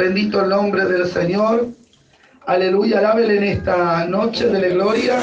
Bendito 0.00 0.40
el 0.40 0.48
nombre 0.48 0.86
del 0.86 1.06
Señor. 1.06 1.68
Aleluya, 2.46 3.00
alábele 3.00 3.36
en 3.36 3.44
esta 3.44 4.06
noche 4.06 4.46
de 4.48 4.58
la 4.58 4.68
gloria, 4.68 5.18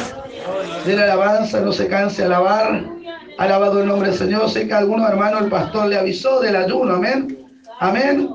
de 0.86 0.96
la 0.96 1.06
alabanza, 1.06 1.62
no 1.62 1.72
se 1.74 1.88
canse 1.88 2.24
alabar. 2.24 2.84
Alabado 3.40 3.82
el 3.82 3.88
nombre 3.88 4.10
del 4.10 4.20
Señor. 4.20 4.48
Sé 4.52 4.68
que 4.68 4.76
a 4.76 4.78
algunos 4.78 5.10
hermanos 5.10 5.42
el 5.42 5.50
pastor 5.50 5.88
le 5.88 5.98
avisó 5.98 6.42
del 6.42 6.56
ayuno, 6.56 6.94
amén. 6.94 7.40
Amén. 7.80 8.30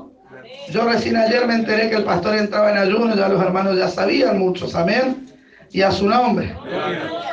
Yo 0.69 0.83
recién 0.83 1.15
ayer 1.15 1.47
me 1.47 1.55
enteré 1.55 1.89
que 1.89 1.95
el 1.95 2.03
pastor 2.03 2.35
entraba 2.35 2.71
en 2.71 2.77
ayuno, 2.77 3.15
ya 3.15 3.29
los 3.29 3.41
hermanos 3.41 3.77
ya 3.77 3.87
sabían 3.87 4.37
muchos, 4.37 4.75
amén. 4.75 5.25
Y 5.71 5.81
a 5.81 5.93
su 5.93 6.09
nombre. 6.09 6.53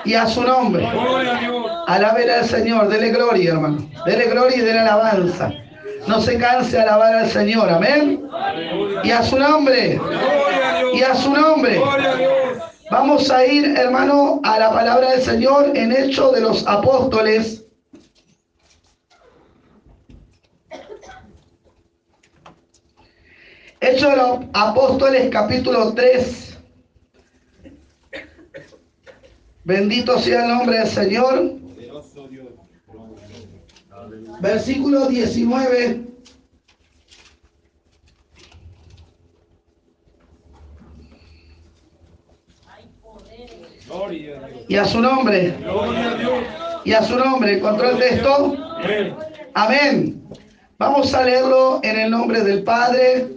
Y 0.04 0.14
a 0.14 0.24
su 0.28 0.44
nombre. 0.44 0.86
Alábele 1.88 2.32
al 2.32 2.44
Señor, 2.44 2.88
dele 2.88 3.10
gloria, 3.10 3.54
hermano. 3.54 3.90
Dele 4.06 4.26
gloria 4.26 4.56
y 4.56 4.60
dele 4.60 4.78
alabanza. 4.78 5.50
No 6.06 6.20
se 6.20 6.38
canse 6.38 6.80
alabar 6.80 7.12
al 7.14 7.28
Señor, 7.28 7.68
amén. 7.68 8.29
Y 9.04 9.10
a 9.10 9.22
su 9.22 9.38
nombre. 9.38 10.00
Y 10.94 11.02
a 11.02 11.14
su 11.14 11.32
nombre. 11.32 11.80
Vamos 12.90 13.30
a 13.30 13.46
ir, 13.46 13.64
hermano, 13.76 14.40
a 14.42 14.58
la 14.58 14.72
palabra 14.72 15.12
del 15.12 15.22
Señor 15.22 15.76
en 15.76 15.92
Hechos 15.92 16.32
de 16.34 16.40
los 16.40 16.66
Apóstoles. 16.66 17.64
Hechos 23.80 24.10
de 24.10 24.16
los 24.16 24.38
Apóstoles, 24.52 25.28
capítulo 25.30 25.94
3. 25.94 26.58
Bendito 29.64 30.18
sea 30.18 30.42
el 30.42 30.48
nombre 30.48 30.78
del 30.78 30.88
Señor. 30.88 31.60
Versículo 34.40 35.06
19. 35.06 36.10
Y 44.68 44.76
a 44.76 44.84
su 44.84 45.00
nombre. 45.00 45.54
Y 46.84 46.92
a 46.92 47.02
su 47.02 47.16
nombre. 47.16 47.54
¿Encontró 47.54 47.90
el 47.90 47.98
texto? 47.98 48.56
Amén. 49.54 50.22
Vamos 50.78 51.12
a 51.12 51.24
leerlo 51.24 51.80
en 51.82 51.98
el 51.98 52.10
nombre 52.10 52.40
del 52.42 52.62
Padre, 52.62 53.28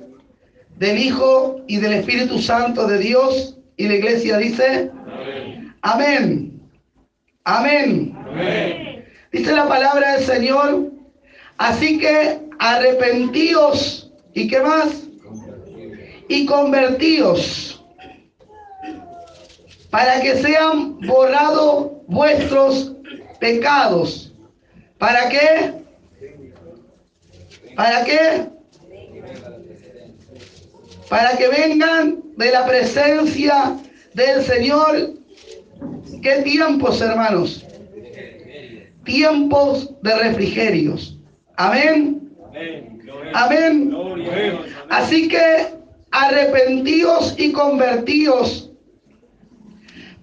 del 0.77 0.97
Hijo 0.97 1.61
y 1.67 1.77
del 1.77 1.93
Espíritu 1.93 2.39
Santo 2.39 2.87
de 2.87 2.99
Dios. 2.99 3.57
Y 3.77 3.87
la 3.87 3.95
iglesia 3.95 4.37
dice, 4.37 4.91
amén. 5.81 6.61
Amén. 7.43 8.15
Dice 9.31 9.51
la 9.51 9.67
palabra 9.67 10.13
del 10.13 10.23
Señor. 10.23 10.91
Así 11.57 11.99
que 11.99 12.39
arrepentíos. 12.59 14.11
¿Y 14.33 14.47
qué 14.47 14.59
más? 14.61 15.09
Y 16.29 16.45
convertíos. 16.45 17.82
Para 19.93 20.21
que 20.21 20.37
sean 20.37 20.99
borrados 21.01 21.91
vuestros 22.07 22.95
pecados. 23.39 24.33
¿Para 24.97 25.29
qué? 25.29 25.71
¿Para 27.75 28.03
qué? 28.03 28.47
Para 31.07 31.37
que 31.37 31.47
vengan 31.47 32.23
de 32.37 32.51
la 32.51 32.65
presencia 32.65 33.77
del 34.15 34.41
Señor. 34.41 35.11
¿Qué 36.23 36.41
tiempos, 36.41 36.99
hermanos? 36.99 37.63
Tiempos 39.05 39.93
de 40.01 40.15
refrigerios. 40.17 41.19
Amén. 41.55 42.31
Amén. 43.35 43.95
Así 44.89 45.27
que 45.27 45.67
arrepentíos 46.09 47.35
y 47.37 47.51
convertíos 47.51 48.72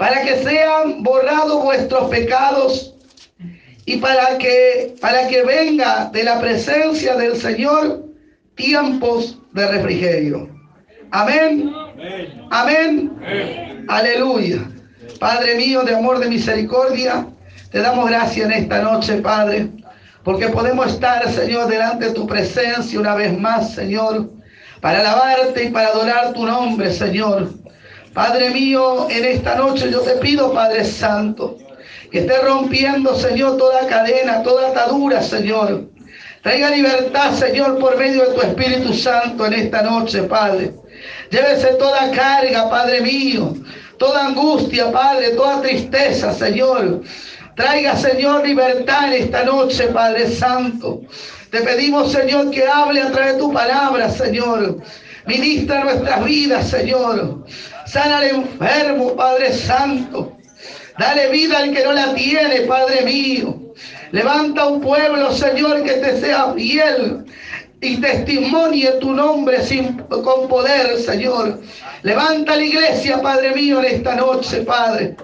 para 0.00 0.22
que 0.22 0.42
sean 0.42 1.02
borrados 1.02 1.62
vuestros 1.62 2.08
pecados 2.08 2.94
y 3.84 3.98
para 3.98 4.38
que 4.38 4.94
para 4.98 5.28
que 5.28 5.42
venga 5.42 6.06
de 6.06 6.24
la 6.24 6.40
presencia 6.40 7.16
del 7.16 7.36
Señor 7.36 8.06
tiempos 8.54 9.38
de 9.52 9.66
refrigerio. 9.68 10.48
Amén. 11.10 11.70
Amén. 12.50 13.12
Aleluya. 13.88 14.60
Padre 15.18 15.56
mío 15.56 15.82
de 15.82 15.94
amor, 15.94 16.18
de 16.18 16.30
misericordia, 16.30 17.26
te 17.70 17.80
damos 17.80 18.08
gracias 18.08 18.46
en 18.46 18.52
esta 18.52 18.80
noche, 18.80 19.16
Padre, 19.16 19.68
porque 20.24 20.48
podemos 20.48 20.94
estar, 20.94 21.28
Señor, 21.28 21.68
delante 21.68 22.06
de 22.06 22.12
tu 22.12 22.26
presencia 22.26 22.98
una 22.98 23.16
vez 23.16 23.38
más, 23.38 23.74
Señor, 23.74 24.30
para 24.80 25.00
alabarte 25.00 25.64
y 25.64 25.68
para 25.68 25.88
adorar 25.88 26.32
tu 26.32 26.46
nombre, 26.46 26.90
Señor. 26.90 27.59
Padre 28.14 28.50
mío, 28.50 29.08
en 29.08 29.24
esta 29.24 29.54
noche 29.54 29.90
yo 29.90 30.00
te 30.00 30.16
pido, 30.16 30.52
Padre 30.52 30.84
Santo, 30.84 31.58
que 32.10 32.20
esté 32.20 32.38
rompiendo, 32.40 33.14
Señor, 33.14 33.56
toda 33.56 33.86
cadena, 33.86 34.42
toda 34.42 34.70
atadura, 34.70 35.22
Señor. 35.22 35.84
Traiga 36.42 36.70
libertad, 36.70 37.32
Señor, 37.34 37.78
por 37.78 37.96
medio 37.96 38.24
de 38.24 38.34
tu 38.34 38.40
Espíritu 38.40 38.94
Santo 38.94 39.46
en 39.46 39.52
esta 39.52 39.82
noche, 39.82 40.24
Padre. 40.24 40.72
Llévese 41.30 41.74
toda 41.74 42.10
carga, 42.10 42.68
Padre 42.68 43.00
mío, 43.02 43.54
toda 43.98 44.26
angustia, 44.26 44.90
Padre, 44.90 45.30
toda 45.30 45.60
tristeza, 45.62 46.32
Señor. 46.32 47.02
Traiga, 47.54 47.94
Señor, 47.94 48.44
libertad 48.44 49.12
en 49.12 49.24
esta 49.24 49.44
noche, 49.44 49.88
Padre 49.88 50.28
Santo. 50.28 51.02
Te 51.50 51.60
pedimos, 51.60 52.10
Señor, 52.10 52.50
que 52.50 52.66
hable 52.66 53.02
a 53.02 53.12
través 53.12 53.34
de 53.34 53.38
tu 53.38 53.52
palabra, 53.52 54.10
Señor. 54.10 54.78
Ministra 55.26 55.84
nuestras 55.84 56.24
vidas, 56.24 56.70
Señor. 56.70 57.44
Sana 57.90 58.18
al 58.18 58.24
enfermo, 58.24 59.16
Padre 59.16 59.52
Santo. 59.52 60.36
Dale 60.96 61.28
vida 61.30 61.58
al 61.58 61.72
que 61.72 61.82
no 61.82 61.92
la 61.92 62.14
tiene, 62.14 62.60
Padre 62.60 63.02
mío. 63.02 63.72
Levanta 64.12 64.66
un 64.66 64.80
pueblo, 64.80 65.32
Señor, 65.32 65.82
que 65.82 65.94
te 65.94 66.20
sea 66.20 66.52
fiel 66.54 67.24
y 67.80 67.96
testimonie 68.00 68.92
tu 69.00 69.12
nombre 69.12 69.60
sin, 69.64 69.96
con 69.98 70.46
poder, 70.48 70.98
Señor. 70.98 71.60
Levanta 72.02 72.54
la 72.54 72.62
iglesia, 72.62 73.20
Padre 73.20 73.54
mío, 73.54 73.80
en 73.80 73.96
esta 73.96 74.14
noche, 74.14 74.62
Padre. 74.62 75.16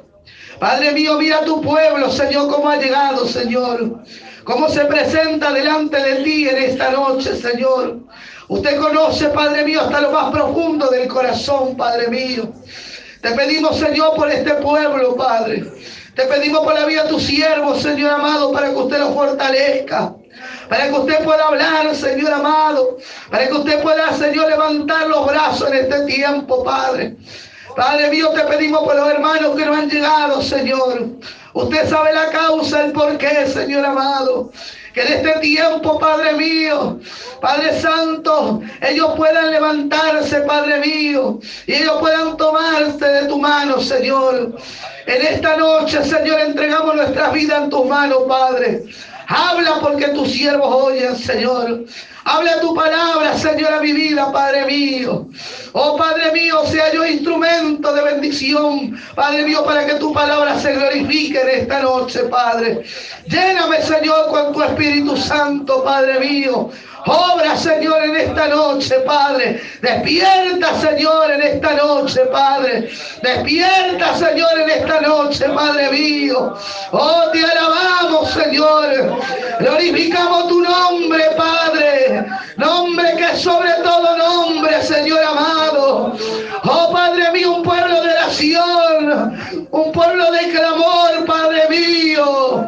Padre 0.58 0.90
mío, 0.90 1.18
mira 1.18 1.44
tu 1.44 1.60
pueblo, 1.60 2.10
Señor, 2.10 2.50
cómo 2.50 2.68
ha 2.68 2.78
llegado, 2.78 3.28
Señor. 3.28 4.02
Cómo 4.42 4.68
se 4.68 4.84
presenta 4.86 5.52
delante 5.52 6.02
de 6.02 6.24
ti 6.24 6.48
en 6.48 6.56
esta 6.56 6.90
noche, 6.90 7.36
Señor. 7.36 8.05
Usted 8.48 8.80
conoce, 8.80 9.28
Padre 9.30 9.64
mío, 9.64 9.80
hasta 9.80 10.00
lo 10.00 10.12
más 10.12 10.30
profundo 10.30 10.88
del 10.88 11.08
corazón, 11.08 11.76
Padre 11.76 12.08
mío. 12.08 12.52
Te 13.20 13.32
pedimos, 13.32 13.78
Señor, 13.78 14.14
por 14.14 14.30
este 14.30 14.54
pueblo, 14.54 15.16
Padre. 15.16 15.64
Te 16.14 16.24
pedimos 16.26 16.60
por 16.60 16.74
la 16.74 16.86
vida 16.86 17.02
de 17.04 17.08
tu 17.08 17.18
siervo, 17.18 17.74
Señor 17.74 18.10
amado, 18.10 18.52
para 18.52 18.70
que 18.70 18.76
usted 18.76 18.98
lo 18.98 19.12
fortalezca. 19.12 20.14
Para 20.68 20.88
que 20.88 20.94
usted 20.94 21.24
pueda 21.24 21.46
hablar, 21.46 21.94
Señor 21.94 22.32
amado. 22.32 22.98
Para 23.30 23.48
que 23.48 23.52
usted 23.52 23.82
pueda, 23.82 24.12
Señor, 24.12 24.48
levantar 24.48 25.08
los 25.08 25.26
brazos 25.26 25.68
en 25.68 25.74
este 25.78 26.06
tiempo, 26.06 26.62
Padre. 26.62 27.16
Padre 27.76 28.08
mío, 28.10 28.30
te 28.30 28.40
pedimos 28.44 28.82
por 28.84 28.96
los 28.96 29.06
hermanos 29.06 29.54
que 29.54 29.66
no 29.66 29.74
han 29.74 29.90
llegado, 29.90 30.40
Señor. 30.40 31.08
Usted 31.52 31.88
sabe 31.90 32.14
la 32.14 32.30
causa, 32.30 32.86
el 32.86 32.92
porqué, 32.92 33.46
Señor 33.46 33.84
amado. 33.84 34.50
Que 34.94 35.02
en 35.02 35.12
este 35.12 35.40
tiempo, 35.40 35.98
Padre 35.98 36.32
mío, 36.32 36.98
Padre 37.42 37.78
Santo, 37.78 38.62
ellos 38.80 39.12
puedan 39.14 39.50
levantarse, 39.50 40.40
Padre 40.40 40.80
mío, 40.80 41.38
y 41.66 41.74
ellos 41.74 41.98
puedan 42.00 42.38
tomarse 42.38 43.06
de 43.06 43.26
tu 43.26 43.38
mano, 43.38 43.78
Señor. 43.78 44.56
En 45.06 45.26
esta 45.26 45.58
noche, 45.58 46.02
Señor, 46.02 46.40
entregamos 46.40 46.94
nuestras 46.94 47.30
vidas 47.34 47.64
en 47.64 47.70
tus 47.70 47.84
manos, 47.84 48.22
Padre. 48.26 48.84
Habla 49.28 49.80
porque 49.82 50.08
tus 50.08 50.30
siervos 50.30 50.74
oyen, 50.74 51.14
Señor. 51.14 51.84
Habla 52.28 52.60
tu 52.60 52.74
palabra, 52.74 53.38
Señor, 53.38 53.72
a 53.72 53.80
mi 53.80 53.92
vida, 53.92 54.32
Padre 54.32 54.66
mío. 54.66 55.28
Oh, 55.74 55.96
Padre 55.96 56.32
mío, 56.32 56.66
sea 56.66 56.92
yo 56.92 57.06
instrumento 57.06 57.92
de 57.94 58.02
bendición, 58.02 59.00
Padre 59.14 59.44
mío, 59.44 59.64
para 59.64 59.86
que 59.86 59.94
tu 59.94 60.12
palabra 60.12 60.58
se 60.58 60.72
glorifique 60.72 61.40
en 61.40 61.60
esta 61.60 61.82
noche, 61.82 62.24
Padre. 62.24 62.82
Lléname, 63.28 63.80
Señor, 63.80 64.26
con 64.26 64.52
tu 64.52 64.60
Espíritu 64.60 65.16
Santo, 65.16 65.84
Padre 65.84 66.18
mío. 66.18 66.68
Obra, 67.06 67.56
Señor, 67.56 68.02
en 68.02 68.16
esta 68.16 68.48
noche, 68.48 68.96
Padre. 69.06 69.62
Despierta, 69.80 70.74
Señor, 70.80 71.30
en 71.30 71.42
esta 71.42 71.74
noche, 71.74 72.20
Padre. 72.32 72.90
Despierta, 73.22 74.16
Señor, 74.16 74.58
en 74.58 74.70
esta 74.70 75.00
noche, 75.00 75.48
Padre 75.50 75.90
mío. 75.92 76.54
Oh, 76.90 77.22
te 77.32 77.44
alabamos, 77.44 78.30
Señor. 78.32 79.22
Glorificamos 79.60 80.48
tu 80.48 80.60
nombre, 80.60 81.24
Padre. 81.36 82.15
Nombre 82.56 83.16
que 83.16 83.36
sobre 83.36 83.72
todo 83.82 84.16
nombre, 84.16 84.82
Señor 84.82 85.22
amado. 85.22 86.12
Oh 86.64 86.92
Padre 86.92 87.30
mío, 87.32 87.56
un 87.56 87.62
pueblo 87.62 88.02
de 88.02 88.10
oración, 88.10 89.66
un 89.70 89.92
pueblo 89.92 90.30
de 90.32 90.50
clamor, 90.50 91.24
Padre 91.26 91.68
mío. 91.68 92.64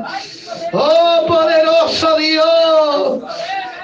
Oh 0.72 1.24
poderoso 1.26 2.16
Dios. 2.16 3.22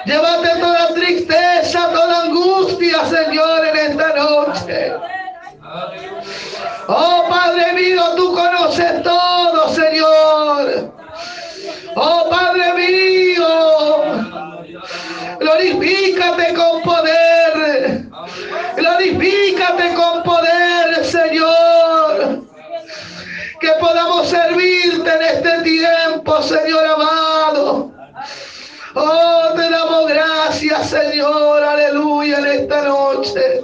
Llévate 0.05 0.49
toda 0.59 0.93
tristeza, 0.93 1.89
toda 1.91 2.23
angustia, 2.23 3.05
Señor, 3.05 3.65
en 3.65 3.91
esta 3.91 4.15
noche. 4.15 4.93
Oh 6.87 7.25
Padre 7.27 7.73
mío, 7.73 8.03
tú 8.15 8.33
conoces 8.33 9.01
todo. 9.03 9.34
Con 16.53 16.81
poder. 16.81 18.05
Glorifícate 18.75 19.93
con 19.93 20.23
poder, 20.23 21.05
Señor. 21.05 22.45
Que 23.59 23.69
podamos 23.79 24.27
servirte 24.27 25.09
en 25.09 25.21
este 25.21 25.61
tiempo, 25.63 26.41
Señor 26.41 26.85
amado. 26.85 27.91
Oh, 28.95 29.53
te 29.55 29.69
damos 29.69 30.07
gracias, 30.07 30.89
Señor, 30.89 31.63
aleluya, 31.63 32.39
en 32.39 32.45
esta 32.45 32.81
noche. 32.83 33.61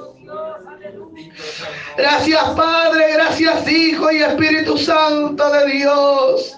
Gracias, 1.98 2.44
Padre, 2.52 3.14
gracias, 3.14 3.68
Hijo 3.68 4.12
y 4.12 4.24
Espíritu 4.24 4.78
Santo 4.78 5.50
de 5.52 5.66
Dios. 5.68 6.58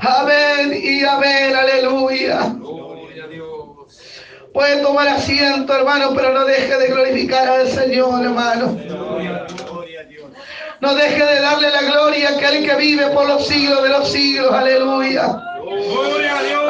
Amén 0.00 0.78
y 0.82 1.02
amén, 1.04 1.56
aleluya. 1.56 2.54
Puede 4.54 4.82
tomar 4.82 5.08
asiento, 5.08 5.74
hermano, 5.74 6.12
pero 6.14 6.32
no 6.32 6.44
deje 6.44 6.78
de 6.78 6.86
glorificar 6.86 7.48
al 7.48 7.68
Señor, 7.68 8.22
hermano. 8.22 8.78
No 10.80 10.94
deje 10.94 11.24
de 11.24 11.40
darle 11.40 11.70
la 11.70 11.82
gloria 11.82 12.28
a 12.28 12.32
aquel 12.36 12.64
que 12.64 12.76
vive 12.76 13.08
por 13.08 13.26
los 13.26 13.48
siglos 13.48 13.82
de 13.82 13.88
los 13.88 14.12
siglos, 14.12 14.52
aleluya. 14.52 15.26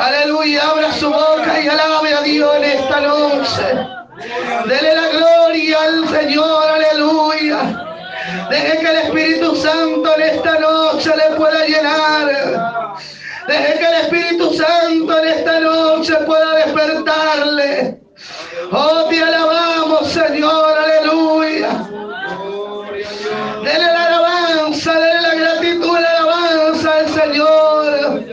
Aleluya, 0.00 0.62
abra 0.70 0.92
su 0.94 1.10
boca 1.10 1.60
y 1.62 1.68
alabe 1.68 2.14
a 2.14 2.22
Dios 2.22 2.56
en 2.56 2.64
esta 2.64 3.00
noche. 3.02 3.62
Dele 4.66 4.94
la 4.94 5.08
gloria 5.08 5.78
al 5.82 6.08
Señor, 6.08 6.64
aleluya. 6.66 7.84
Deje 8.48 8.78
que 8.78 8.90
el 8.90 8.96
Espíritu 8.96 9.56
Santo 9.56 10.16
en 10.16 10.22
esta 10.22 10.58
noche 10.58 11.10
le 11.16 11.36
pueda 11.36 11.66
llenar. 11.66 12.83
Deje 13.46 13.78
que 13.78 13.84
el 13.84 13.94
Espíritu 13.94 14.54
Santo 14.54 15.18
en 15.18 15.28
esta 15.28 15.60
noche 15.60 16.14
pueda 16.26 16.54
despertarle. 16.54 18.00
Oh, 18.72 19.04
te 19.10 19.22
alabamos, 19.22 20.08
Señor, 20.08 20.78
aleluya. 20.78 21.86
Dele 23.62 23.84
la 23.84 24.06
alabanza, 24.06 24.98
dele 24.98 25.20
la 25.20 25.34
gratitud, 25.34 25.98
la 25.98 26.10
alabanza 26.10 26.92
al 26.92 27.08
Señor. 27.08 28.24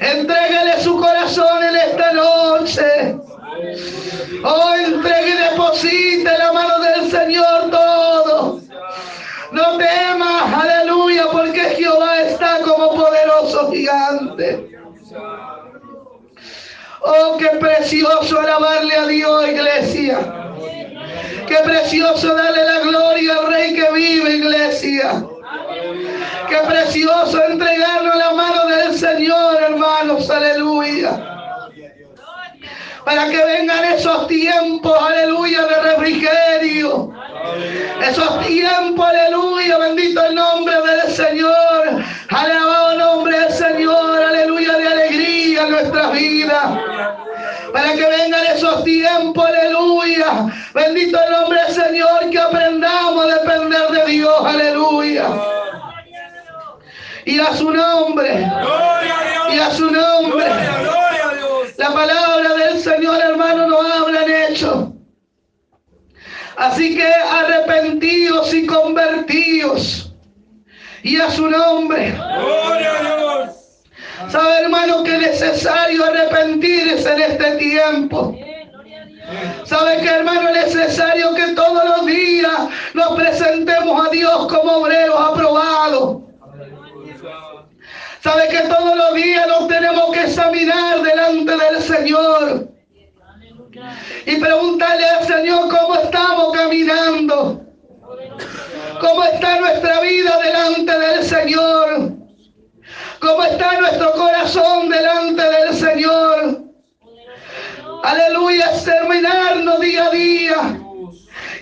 Entrégale 0.00 0.80
su 0.82 0.98
corazón 0.98 1.64
en 1.64 1.76
esta 1.76 2.12
noche. 2.12 3.16
Oh, 4.44 4.74
entregue 4.74 5.28
y 5.28 5.50
deposite 5.50 6.38
la 6.38 6.52
mano 6.52 6.78
del 6.78 7.10
Señor 7.10 7.70
todo. 7.70 8.60
No 9.52 9.76
temas, 9.76 10.54
aleluya, 10.54 11.26
porque 11.32 11.60
Jehová 11.76 12.20
está 12.20 12.60
como 12.60 12.94
gigante. 13.70 14.78
Oh, 17.00 17.36
qué 17.38 17.48
precioso 17.58 18.40
alabarle 18.40 18.94
a 18.94 19.06
Dios, 19.06 19.48
iglesia. 19.48 20.18
Qué 21.46 21.56
precioso 21.64 22.34
darle 22.34 22.64
la 22.64 22.80
gloria 22.80 23.34
al 23.36 23.46
Rey 23.46 23.74
que 23.74 23.90
vive, 23.92 24.36
iglesia. 24.36 25.24
Qué 26.48 26.58
precioso 26.66 27.42
entregarlo 27.44 28.12
en 28.12 28.18
la 28.18 28.32
mano 28.32 28.66
del 28.66 28.94
Señor, 28.94 29.62
hermanos. 29.62 30.28
Aleluya. 30.28 31.38
Para 33.04 33.30
que 33.30 33.42
vengan 33.42 33.84
esos 33.84 34.26
tiempos, 34.26 34.94
aleluya, 35.00 35.62
de 35.66 35.80
refrigerio. 35.80 37.10
Esos 38.02 38.46
tiempos, 38.46 39.08
aleluya, 39.08 39.78
bendito 39.78 40.22
el 40.26 40.34
nombre 40.34 40.74
del 40.74 41.10
Señor. 41.12 42.02
Alabado 42.28 42.92
el 42.92 42.98
nombre 42.98 43.38
del 43.38 43.52
Señor, 43.52 44.22
aleluya, 44.22 44.76
de 44.76 44.88
alegría 44.88 45.57
en 45.68 45.72
nuestras 45.72 46.12
vidas. 46.12 46.78
Para 47.72 47.92
que 47.94 48.06
vengan 48.06 48.46
esos 48.46 48.82
tiempos, 48.84 49.44
aleluya. 49.44 50.46
Bendito 50.74 51.18
el 51.22 51.32
nombre 51.32 51.62
del 51.64 51.74
Señor, 51.74 52.30
que 52.30 52.38
aprendamos 52.38 53.24
a 53.24 53.34
depender 53.36 53.88
de 53.90 54.12
Dios, 54.12 54.44
aleluya. 54.44 55.28
Y 57.24 57.38
a 57.38 57.54
su 57.54 57.70
nombre. 57.70 58.50
Y 59.52 59.58
a 59.58 59.70
su 59.70 59.90
nombre. 59.90 60.46
La 61.76 61.92
palabra 61.92 62.54
del 62.54 62.80
Señor, 62.80 63.20
hermano, 63.20 63.66
nos 63.66 63.90
habla 63.90 64.22
en 64.24 64.52
hecho. 64.52 64.92
Así 66.56 66.96
que 66.96 67.06
arrepentidos 67.06 68.52
y 68.54 68.66
convertidos. 68.66 70.12
Y 71.02 71.20
a 71.20 71.30
su 71.30 71.48
nombre. 71.48 72.16
¿Sabe, 74.26 74.60
hermano, 74.62 75.04
que 75.04 75.14
es 75.14 75.20
necesario 75.20 76.04
arrepentirse 76.04 77.12
en 77.12 77.20
este 77.22 77.50
tiempo? 77.52 78.36
¿Sabe 79.64 79.98
que, 79.98 80.08
hermano, 80.08 80.48
es 80.48 80.74
necesario 80.74 81.34
que 81.34 81.48
todos 81.54 81.84
los 81.84 82.06
días 82.06 82.68
nos 82.94 83.14
presentemos 83.14 84.06
a 84.06 84.10
Dios 84.10 84.46
como 84.48 84.78
obreros 84.78 85.20
aprobados? 85.20 86.22
¿Sabe 88.20 88.48
que 88.48 88.60
todos 88.60 88.96
los 88.96 89.14
días 89.14 89.46
nos 89.46 89.68
tenemos 89.68 90.12
que 90.12 90.24
examinar 90.24 91.02
delante 91.02 91.52
del 91.56 91.82
Señor? 91.82 92.68
Y 94.26 94.36
preguntarle 94.36 95.06
al 95.06 95.26
Señor 95.26 95.68
cómo 95.68 95.94
estamos 95.94 96.52
caminando. 96.52 97.62
¿Cómo 99.00 99.24
está 99.24 99.60
nuestra 99.60 100.00
vida 100.00 100.38
delante 100.42 100.98
del 100.98 101.22
Señor? 101.22 102.17
¿Cómo 103.20 103.42
está 103.42 103.80
nuestro 103.80 104.12
corazón 104.12 104.88
delante 104.88 105.42
del 105.42 105.74
Señor? 105.74 106.62
Aleluya, 108.04 108.70
examinarnos 108.70 109.80
día 109.80 110.06
a 110.06 110.10
día 110.10 110.80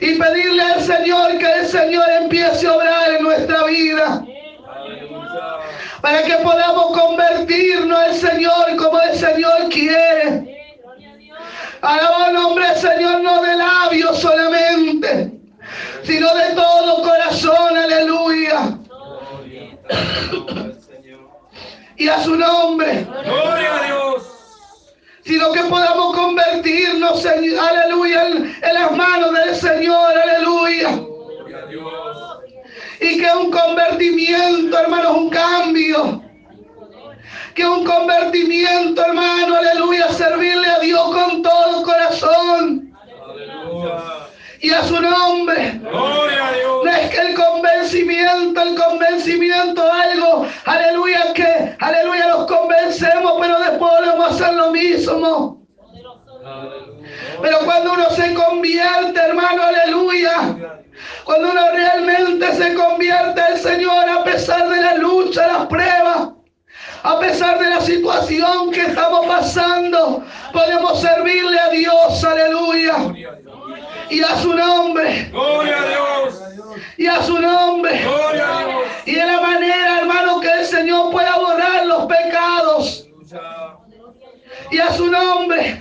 y 0.01 0.15
pedirle 0.17 0.63
al 0.63 0.83
Señor 0.83 1.39
que 1.39 1.51
el 1.61 1.67
Señor 1.67 2.05
empiece 2.21 2.67
a 2.67 2.75
obrar 2.75 3.11
en 3.11 3.23
nuestra 3.23 3.65
vida 3.65 4.25
para 6.03 6.23
que 6.23 6.35
podamos 6.37 6.99
convertirnos 6.99 7.99
al 7.99 8.15
Señor 8.15 8.77
como 8.77 9.01
el 9.01 9.17
Señor 9.17 9.69
quiere. 9.71 10.55
Alaba 11.81 12.29
el 12.29 12.35
nombre 12.35 12.69
del 12.69 12.77
Señor 12.77 13.23
no 13.23 13.43
de 13.43 13.57
labios 13.57 14.21
solamente, 14.21 15.33
sino 16.03 16.35
de 16.35 16.55
todo 16.55 17.03
corazón, 17.03 17.77
aleluya. 17.77 18.79
Y 21.97 22.09
a 22.09 22.23
su 22.23 22.37
nombre. 22.37 23.07
Gloria 23.25 23.77
a 23.77 23.87
Dios. 23.87 24.23
Sino 25.25 25.53
que 25.53 25.61
podamos 25.65 26.15
convertirnos, 26.15 27.27
aleluya, 27.27 28.27
en, 28.29 28.57
en 28.63 28.75
las 28.75 28.93
manos 28.93 29.33
del 29.33 29.57
Señor, 29.57 30.13
aleluya. 30.17 30.91
Gloria 30.91 31.59
a 31.59 31.67
Dios 31.67 32.37
y 33.01 33.19
que 33.19 33.31
un 33.31 33.51
convertimiento, 33.51 34.79
hermano, 34.79 35.15
un 35.15 35.31
cambio. 35.31 36.23
Que 37.55 37.67
un 37.67 37.85
convertimiento, 37.85 39.03
hermano, 39.03 39.57
aleluya, 39.57 40.11
servirle 40.11 40.69
a 40.69 40.79
Dios 40.81 41.05
con 41.15 41.43
todo 41.43 41.83
corazón. 41.83 42.93
Y 44.61 44.71
a 44.71 44.83
su 44.85 45.01
nombre. 45.01 45.81
No 45.83 46.87
es 46.87 47.11
que 47.11 47.19
el 47.19 47.35
convencimiento, 47.35 48.61
el 48.63 48.75
convencimiento, 48.75 49.06
algo, 49.27 50.47
aleluya, 50.65 51.33
que, 51.35 51.77
aleluya, 51.81 52.29
los 52.29 52.47
convencemos, 52.47 53.33
pero 53.41 53.59
después 53.59 53.93
volvemos 53.99 54.27
a 54.27 54.35
hacer 54.35 54.55
lo 54.55 54.71
mismo. 54.71 55.67
Pero 57.43 57.59
cuando 57.65 57.93
uno 57.93 58.11
se 58.11 58.35
convierte, 58.35 59.21
hermano, 59.21 59.63
aleluya, 59.63 60.81
cuando 61.25 61.51
uno 61.51 61.61
realmente 61.73 62.53
se 62.55 62.75
convierte 62.75 63.41
al 63.41 63.59
Señor 63.59 64.09
a 64.09 64.25
pesar 64.25 64.69
de 64.69 64.81
la 64.81 64.95
lucha, 64.97 65.47
las 65.47 65.67
pruebas, 65.67 66.29
a 67.07 67.21
pesar 67.21 67.59
de 67.61 67.71
la 67.71 67.81
situación 67.81 68.73
que 68.73 68.81
estamos 68.81 69.27
pasando, 69.27 70.25
podemos 70.53 71.01
servirle 71.01 71.57
a 71.59 71.69
Dios, 71.69 72.25
aleluya. 72.25 72.97
Y 74.11 74.23
a 74.23 74.37
su 74.37 74.53
nombre. 74.53 75.29
Gloria 75.31 75.83
a 75.83 75.87
Dios. 75.87 76.43
Y 76.97 77.07
a 77.07 77.23
su 77.23 77.41
nombre. 77.41 78.03
Gloria 78.03 78.59
a 78.59 78.65
Dios. 78.65 78.83
Y 79.05 79.15
de 79.15 79.25
la 79.25 79.41
manera, 79.41 80.01
hermano, 80.01 80.41
que 80.41 80.51
el 80.51 80.67
Señor 80.67 81.13
pueda 81.13 81.37
borrar 81.37 81.87
los 81.87 82.07
pecados. 82.07 83.07
Y 84.73 84.79
a 84.79 84.93
su 84.93 85.07
nombre. 85.07 85.81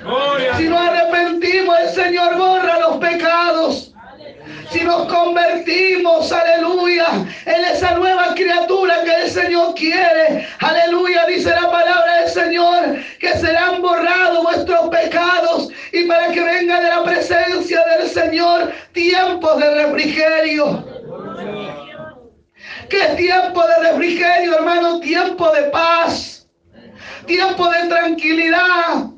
Si 0.57 0.69
nos 0.69 0.79
arrepentimos, 0.79 1.79
el 1.79 1.89
Señor 1.89 2.37
borra 2.37 2.79
los 2.79 2.97
pecados 2.97 3.94
si 4.75 4.83
nos 4.83 5.07
convertimos, 5.07 6.29
aleluya, 6.33 7.05
en 7.45 7.65
esa 7.65 7.91
nueva 7.91 8.35
criatura 8.35 9.03
que 9.05 9.23
el 9.23 9.29
Señor 9.29 9.73
quiere, 9.73 10.45
aleluya, 10.59 11.25
dice 11.27 11.49
la 11.49 11.71
palabra 11.71 12.21
del 12.21 12.29
Señor, 12.29 12.97
que 13.19 13.29
serán 13.37 13.81
borrados 13.81 14.43
vuestros 14.43 14.89
pecados 14.89 15.69
y 15.93 16.03
para 16.03 16.29
que 16.29 16.41
venga 16.41 16.81
de 16.81 16.89
la 16.89 17.03
presencia 17.05 17.81
del 17.97 18.09
Señor 18.09 18.73
tiempos 18.91 19.57
de 19.59 19.85
refrigerio. 19.85 20.85
¿Qué 22.89 22.99
es 22.99 23.15
tiempo 23.15 23.63
de 23.65 23.91
refrigerio, 23.91 24.55
hermano? 24.55 24.99
Tiempo 24.99 25.51
de 25.53 25.63
paz, 25.69 26.49
tiempo 27.25 27.69
de 27.69 27.87
tranquilidad, 27.87 29.14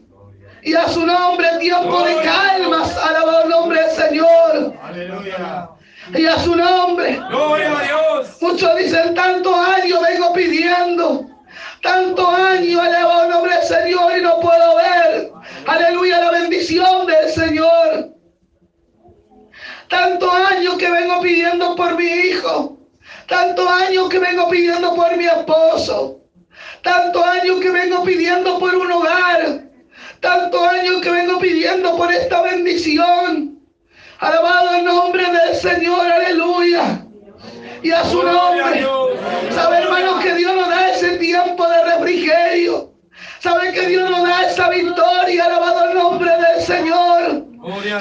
Y 0.64 0.74
a 0.74 0.88
su 0.90 1.06
nombre 1.06 1.48
tiempo 1.60 2.04
de 2.04 2.16
calmas. 2.24 2.98
Alabado 2.98 3.44
el 3.44 3.50
nombre 3.50 3.82
del 3.82 3.92
Señor. 3.92 4.74
Aleluya. 4.84 5.70
Y 6.14 6.26
a 6.26 6.40
su 6.40 6.56
nombre. 6.56 7.20
Gloria 7.30 7.78
a 7.78 7.84
Dios. 7.84 8.38
Muchos 8.42 8.76
dicen, 8.78 9.14
tantos 9.14 9.56
años 9.56 10.02
vengo 10.02 10.34
pidiendo. 10.34 11.26
Tantos 11.82 12.28
años, 12.28 12.82
alabado 12.82 13.24
el 13.24 13.30
nombre 13.30 13.56
del 13.56 13.64
Señor 13.64 14.18
y 14.18 14.22
no 14.22 14.40
puedo 14.40 14.76
ver. 14.78 15.32
Aleluya, 15.68 16.20
la 16.20 16.32
bendición 16.32 17.06
del 17.06 17.30
Señor. 17.30 18.10
Tantos 19.90 20.34
años 20.34 20.76
que 20.78 20.90
vengo 20.90 21.22
pidiendo 21.22 21.76
por 21.76 21.96
mi 21.96 22.06
hijo. 22.06 22.78
Tantos 23.28 23.70
años 23.70 24.10
que 24.10 24.20
vengo 24.20 24.50
pidiendo 24.50 24.96
por 24.96 25.16
mi 25.16 25.26
esposo. 25.26 26.22
Tantos 26.82 27.24
años 27.24 27.60
que 27.60 27.70
vengo 27.70 28.04
pidiendo 28.04 28.60
por 28.60 28.76
un 28.76 28.92
hogar. 28.92 29.67
Tantos 30.22 30.62
años 30.68 31.02
que 31.02 31.12
vengo 31.12 31.40
pidiendo 31.40 31.96
por 31.96 32.12
esta 32.12 32.42
bendición. 32.42 33.60
Alabado 34.20 34.76
el 34.76 34.86
nombre 34.86 35.24
del 35.24 35.56
Señor, 35.56 36.12
aleluya. 36.12 37.06
Y 37.84 37.92
a 37.92 38.04
su 38.06 38.24
nombre. 38.24 38.86
Sabe, 39.54 39.78
hermano, 39.78 40.20
que 40.20 40.34
Dios 40.34 40.56
nos 40.56 40.70
da 40.70 40.90
ese 40.90 41.18
tiempo 41.18 41.68
de 41.68 41.84
refrigerio. 41.84 42.92
Sabe 43.40 43.72
que 43.72 43.86
Dios 43.88 44.10
nos 44.10 44.24
da 44.24 44.50
esa 44.50 44.70
victoria. 44.70 45.46
Alabado 45.46 45.90
el 45.90 45.98
nombre 45.98 46.32
del 46.32 46.64
Señor. 46.64 47.46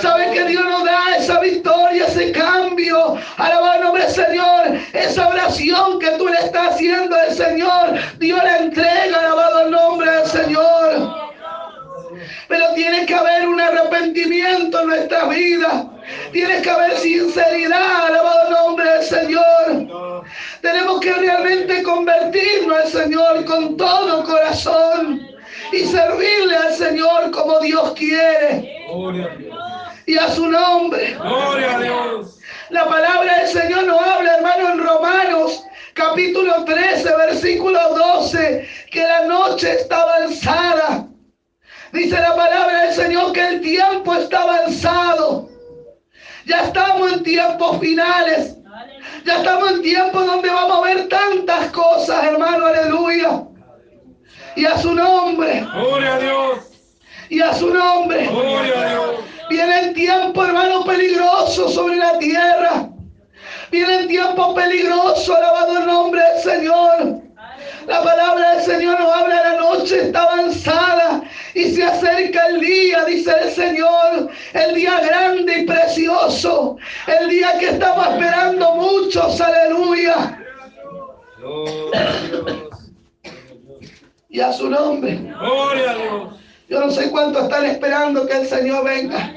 Sabe 0.00 0.30
que 0.32 0.44
Dios 0.44 0.64
nos 0.64 0.84
da 0.84 1.16
esa 1.18 1.40
victoria, 1.40 2.06
ese 2.06 2.32
cambio. 2.32 3.18
Alabado 3.36 3.74
el 3.74 3.82
nombre 3.82 4.02
del 4.04 4.14
Señor. 4.14 4.78
Esa 4.94 5.28
oración 5.28 5.98
que 5.98 6.10
tú 6.12 6.28
le 6.28 6.38
estás 6.38 6.74
haciendo 6.74 7.14
al 7.14 7.34
Señor. 7.34 7.94
Dios 8.18 8.42
la 8.42 8.56
entrega. 8.56 9.18
Alabado 9.18 9.60
el 9.66 9.70
nombre 9.70 10.10
del 10.10 10.26
Señor. 10.26 11.25
Pero 12.48 12.74
tiene 12.74 13.06
que 13.06 13.14
haber 13.14 13.48
un 13.48 13.60
arrepentimiento 13.60 14.80
en 14.80 14.88
nuestra 14.88 15.24
vida. 15.26 15.90
Tiene 16.32 16.62
que 16.62 16.70
haber 16.70 16.96
sinceridad, 16.98 18.06
alabado 18.06 18.50
nombre 18.50 18.88
del 18.88 19.02
Señor. 19.02 20.24
Tenemos 20.60 21.00
que 21.00 21.12
realmente 21.12 21.82
convertirnos 21.82 22.76
al 22.76 22.88
Señor 22.88 23.44
con 23.44 23.76
todo 23.76 24.24
corazón 24.24 25.26
y 25.72 25.84
servirle 25.84 26.56
al 26.56 26.74
Señor 26.74 27.30
como 27.32 27.58
Dios 27.60 27.92
quiere. 27.96 28.86
Y 30.06 30.16
a 30.16 30.28
su 30.30 30.46
nombre. 30.46 31.16
Gloria 31.20 31.76
a 31.76 31.80
Dios. 31.80 32.38
La 32.70 32.88
palabra 32.88 33.38
del 33.40 33.48
Señor 33.48 33.84
nos 33.84 34.00
habla, 34.00 34.36
hermano, 34.36 34.72
en 34.72 34.78
Romanos 34.84 35.66
capítulo 35.94 36.64
13, 36.64 37.16
versículo 37.16 37.78
12, 37.94 38.68
que 38.90 39.00
la 39.00 39.24
noche 39.26 39.72
está 39.72 40.02
avanzada. 40.02 41.06
Dice 41.96 42.20
la 42.20 42.36
palabra 42.36 42.82
del 42.82 42.92
Señor 42.92 43.32
que 43.32 43.40
el 43.40 43.60
tiempo 43.62 44.14
está 44.14 44.42
avanzado. 44.42 45.48
Ya 46.44 46.64
estamos 46.64 47.10
en 47.10 47.22
tiempos 47.22 47.80
finales. 47.80 48.54
Ya 49.24 49.38
estamos 49.38 49.70
en 49.70 49.82
tiempos 49.82 50.26
donde 50.26 50.50
vamos 50.50 50.76
a 50.76 50.80
ver 50.82 51.08
tantas 51.08 51.70
cosas, 51.70 52.22
hermano, 52.22 52.66
aleluya. 52.66 53.44
Y 54.56 54.66
a 54.66 54.76
su 54.76 54.94
nombre. 54.94 55.66
Gloria 55.72 56.16
a 56.16 56.18
Dios. 56.18 56.58
Y 57.30 57.40
a 57.40 57.54
su 57.54 57.72
nombre. 57.72 58.26
Gloria 58.26 58.78
a 58.78 58.90
Dios. 58.90 59.10
Vienen 59.48 59.94
tiempos, 59.94 60.48
hermano, 60.48 60.84
peligrosos 60.84 61.72
sobre 61.72 61.96
la 61.96 62.18
tierra. 62.18 62.90
Vienen 63.70 64.06
tiempos 64.06 64.54
peligrosos, 64.54 65.30
alabado 65.30 65.78
el 65.78 65.86
nombre 65.86 66.20
del 66.20 66.42
Señor. 66.42 67.25
La 67.86 68.02
palabra 68.02 68.56
del 68.56 68.64
Señor 68.64 68.98
nos 68.98 69.14
habla, 69.14 69.42
la 69.42 69.56
noche 69.60 70.06
está 70.06 70.22
avanzada 70.24 71.22
y 71.54 71.70
se 71.70 71.84
acerca 71.84 72.46
el 72.46 72.60
día, 72.60 73.04
dice 73.04 73.32
el 73.44 73.50
Señor, 73.50 74.28
el 74.54 74.74
día 74.74 75.00
grande 75.00 75.60
y 75.60 75.66
precioso, 75.66 76.76
el 77.06 77.28
día 77.28 77.58
que 77.58 77.70
estamos 77.70 78.08
esperando 78.08 78.74
muchos, 78.74 79.40
aleluya. 79.40 80.38
Y 84.28 84.40
a 84.40 84.52
su 84.52 84.68
nombre. 84.68 85.16
Gloria 85.38 85.90
a 85.90 85.94
Dios. 85.94 86.36
Yo 86.68 86.80
no 86.80 86.90
sé 86.90 87.10
cuánto 87.10 87.42
están 87.42 87.66
esperando 87.66 88.26
que 88.26 88.38
el 88.38 88.46
Señor 88.46 88.84
venga. 88.84 89.32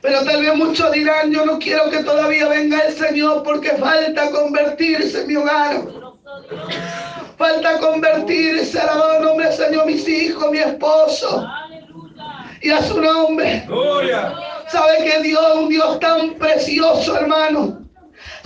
Pero 0.00 0.24
tal 0.24 0.42
vez 0.42 0.54
muchos 0.56 0.90
dirán, 0.90 1.30
yo 1.30 1.44
no 1.46 1.58
quiero 1.58 1.90
que 1.90 2.02
todavía 2.02 2.48
venga 2.48 2.80
el 2.80 2.94
Señor 2.94 3.42
porque 3.44 3.70
falta 3.72 4.30
convertirse 4.30 5.20
en 5.20 5.26
mi 5.28 5.36
hogar. 5.36 6.01
Falta 7.36 7.78
convertirse, 7.78 8.78
alabado 8.78 9.16
el 9.16 9.22
nombre 9.24 9.46
del 9.46 9.56
Señor, 9.56 9.86
mis 9.86 10.06
hijos, 10.06 10.50
mi 10.50 10.58
esposo. 10.58 11.46
Y 12.60 12.70
a 12.70 12.82
su 12.82 13.00
nombre. 13.00 13.64
Gloria. 13.66 14.32
¿Sabe 14.68 15.04
que 15.04 15.22
Dios 15.22 15.42
es 15.50 15.56
un 15.56 15.68
Dios 15.68 16.00
tan 16.00 16.34
precioso, 16.34 17.16
hermano? 17.16 17.82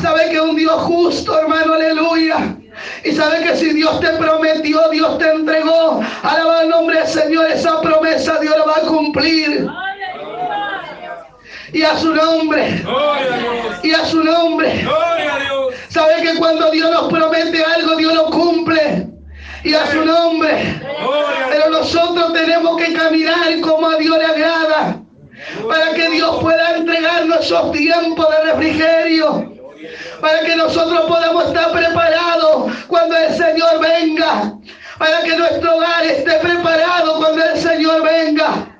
¿Sabe 0.00 0.30
que 0.30 0.36
es 0.36 0.40
un 0.40 0.56
Dios 0.56 0.80
justo, 0.82 1.38
hermano? 1.38 1.74
Aleluya. 1.74 2.56
Y 3.04 3.12
sabe 3.12 3.42
que 3.44 3.56
si 3.56 3.72
Dios 3.72 4.00
te 4.00 4.08
prometió, 4.08 4.88
Dios 4.90 5.18
te 5.18 5.30
entregó. 5.30 6.00
Alaba 6.22 6.62
el 6.62 6.68
nombre 6.70 6.98
del 6.98 7.06
Señor. 7.06 7.50
Esa 7.50 7.80
promesa 7.80 8.38
Dios 8.40 8.56
la 8.58 8.64
va 8.64 8.76
a 8.76 8.80
cumplir. 8.80 9.68
Y 11.72 11.82
a 11.82 11.96
su 11.96 12.14
nombre. 12.14 12.82
Y 13.82 13.92
a 13.92 14.04
su 14.04 14.22
nombre. 14.22 14.86
¿Sabe 15.88 16.22
que 16.22 16.38
cuando 16.38 16.70
Dios 16.70 16.90
nos 16.90 17.10
promete 17.10 17.64
algo? 17.64 17.75
Y 19.66 19.74
a 19.74 19.84
su 19.88 20.04
nombre. 20.04 20.80
Pero 21.50 21.70
nosotros 21.70 22.32
tenemos 22.32 22.80
que 22.80 22.92
caminar 22.92 23.60
como 23.62 23.88
a 23.88 23.96
Dios 23.96 24.16
le 24.16 24.24
agrada. 24.24 25.00
Para 25.68 25.92
que 25.92 26.08
Dios 26.10 26.38
pueda 26.40 26.76
entregarnos 26.76 27.40
esos 27.40 27.72
tiempos 27.72 28.28
de 28.30 28.52
refrigerio. 28.52 29.52
Para 30.20 30.40
que 30.42 30.54
nosotros 30.54 31.00
podamos 31.08 31.46
estar 31.46 31.72
preparados 31.72 32.72
cuando 32.86 33.16
el 33.16 33.34
Señor 33.34 33.80
venga. 33.80 34.52
Para 34.98 35.22
que 35.22 35.36
nuestro 35.36 35.76
hogar 35.76 36.04
esté 36.06 36.38
preparado 36.38 37.16
cuando 37.16 37.44
el 37.44 37.58
Señor 37.58 38.04
venga. 38.04 38.75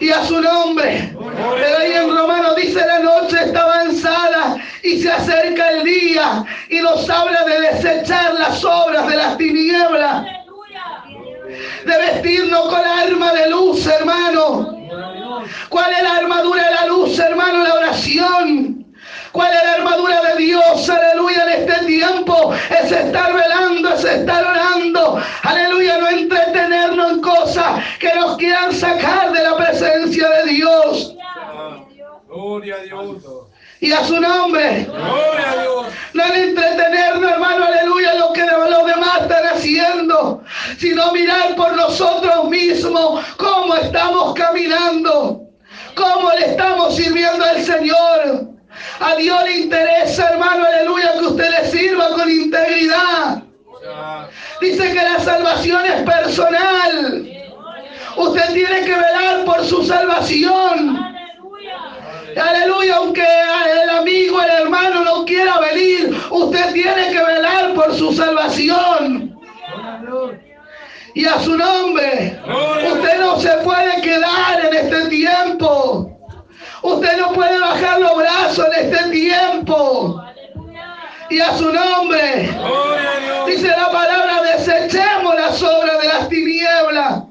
Y 0.00 0.10
a 0.10 0.24
su 0.24 0.40
nombre. 0.40 1.14
Pero 1.14 1.78
ahí 1.78 1.92
en 1.92 2.16
Romano 2.16 2.54
dice 2.54 2.84
la 2.86 3.00
noche 3.00 3.36
está 3.44 3.62
avanzada 3.62 4.56
y 4.82 5.00
se 5.00 5.10
acerca 5.10 5.70
el 5.70 5.84
día. 5.84 6.44
Y 6.68 6.80
nos 6.80 7.08
habla 7.08 7.44
de 7.44 7.60
desechar 7.60 8.34
las 8.34 8.64
obras 8.64 9.06
de 9.08 9.16
las 9.16 9.36
tinieblas. 9.36 10.24
De 11.84 11.98
vestirnos 11.98 12.68
con 12.68 12.80
arma 12.80 13.32
de 13.34 13.50
luz, 13.50 13.86
hermano. 13.86 14.80
¿Cuál 15.68 15.92
es 15.92 16.02
la 16.02 16.16
armadura 16.16 16.64
de 16.64 16.74
la 16.74 16.86
luz, 16.86 17.18
hermano? 17.18 17.62
La 17.62 17.74
oración. 17.74 18.79
¿Cuál 19.32 19.52
es 19.52 19.62
la 19.62 19.72
armadura 19.74 20.22
de 20.22 20.42
Dios? 20.42 20.90
Aleluya, 20.90 21.44
en 21.44 21.62
este 21.62 21.86
tiempo 21.86 22.52
es 22.54 22.90
estar 22.90 23.32
velando, 23.32 23.94
es 23.94 24.04
estar 24.04 24.44
orando. 24.44 25.22
Aleluya, 25.42 25.98
no 25.98 26.08
entretenernos 26.08 27.12
en 27.12 27.20
cosas 27.20 27.84
que 28.00 28.12
nos 28.14 28.36
quieran 28.36 28.72
sacar 28.72 29.32
de 29.32 29.42
la 29.42 29.56
presencia 29.56 30.28
de 30.28 30.44
Dios. 30.50 31.14
Gloria 32.28 32.76
a 32.76 32.82
Dios. 32.82 33.24
Y 33.80 33.92
a 33.92 34.04
su 34.04 34.20
nombre. 34.20 34.84
Gloria 34.84 35.50
a 35.50 35.62
Dios. 35.62 35.86
No 36.12 36.24
en 36.24 36.34
entretenernos, 36.34 37.30
hermano, 37.30 37.64
aleluya, 37.66 38.14
lo 38.14 38.32
que 38.32 38.44
los 38.44 38.86
demás 38.86 39.22
están 39.22 39.46
haciendo, 39.46 40.42
sino 40.78 41.12
mirar 41.12 41.54
por 41.54 41.74
nosotros 41.76 42.48
mismos 42.48 43.24
cómo 43.36 43.76
estamos 43.76 44.34
caminando, 44.34 45.42
cómo 45.94 46.32
le 46.32 46.46
estamos 46.46 46.96
sirviendo 46.96 47.44
al 47.44 47.62
Señor. 47.62 48.59
A 49.00 49.14
Dios 49.16 49.42
le 49.44 49.60
interesa, 49.60 50.28
hermano, 50.30 50.64
aleluya, 50.64 51.12
que 51.18 51.26
usted 51.26 51.50
le 51.50 51.70
sirva 51.70 52.08
con 52.10 52.30
integridad. 52.30 53.42
Dice 54.60 54.92
que 54.92 55.02
la 55.02 55.18
salvación 55.20 55.84
es 55.86 56.02
personal. 56.02 57.26
Usted 58.16 58.52
tiene 58.52 58.80
que 58.84 58.94
velar 58.94 59.44
por 59.44 59.64
su 59.64 59.84
salvación. 59.84 60.98
Aleluya, 62.36 62.96
aunque 62.96 63.26
el 63.82 63.90
amigo, 63.90 64.40
el 64.42 64.50
hermano 64.50 65.04
no 65.04 65.24
quiera 65.24 65.58
venir, 65.58 66.16
usted 66.30 66.72
tiene 66.72 67.10
que 67.10 67.22
velar 67.22 67.74
por 67.74 67.94
su 67.94 68.12
salvación. 68.12 69.36
Y 71.14 71.26
a 71.26 71.40
su 71.40 71.56
nombre, 71.56 72.40
usted 72.92 73.18
no 73.18 73.38
se 73.40 73.50
puede 73.64 74.00
quedar 74.00 74.64
en 74.64 74.76
este 74.76 75.08
tiempo. 75.08 76.09
Usted 76.82 77.16
no 77.18 77.32
puede 77.32 77.58
bajar 77.58 78.00
los 78.00 78.16
brazos 78.16 78.66
en 78.76 78.92
este 78.92 79.10
tiempo. 79.10 80.22
Y 81.28 81.40
a 81.40 81.56
su 81.56 81.72
nombre, 81.72 82.50
dice 83.46 83.68
la 83.68 83.90
palabra, 83.90 84.42
desechemos 84.56 85.34
las 85.36 85.62
obras 85.62 86.00
de 86.00 86.08
las 86.08 86.28
tinieblas. 86.28 87.22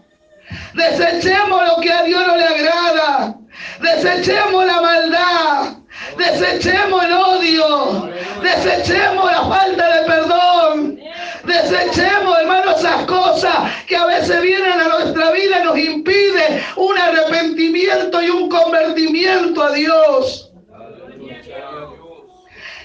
Desechemos 0.74 1.68
lo 1.68 1.82
que 1.82 1.91
a 1.91 2.03
Dios 2.03 2.25
no 2.25 2.38
le 2.38 2.46
agrada. 2.46 3.36
Desechemos 3.82 4.65
la 4.65 4.82
maldad. 4.82 5.74
Desechemos 6.18 7.03
el 7.03 7.13
odio. 7.13 8.12
Desechemos 8.41 9.32
la 9.32 9.46
falta 9.46 9.96
de 9.96 10.06
perdón. 10.06 11.00
Desechemos, 11.46 12.39
hermano, 12.39 12.72
esas 12.72 13.06
cosas 13.06 13.56
que 13.88 13.96
a 13.96 14.06
veces 14.06 14.41
vienen 14.41 14.79
a 14.79 14.88
nuestra 14.88 15.32
vida 15.32 15.62
y 15.62 15.63
nos 15.63 15.77
impide 15.77 16.63
un 16.75 16.98
arrepentimiento 16.98 18.22
y 18.22 18.29
un 18.29 18.50
convertimiento 18.50 19.63
a 19.63 19.72
Dios. 19.72 20.51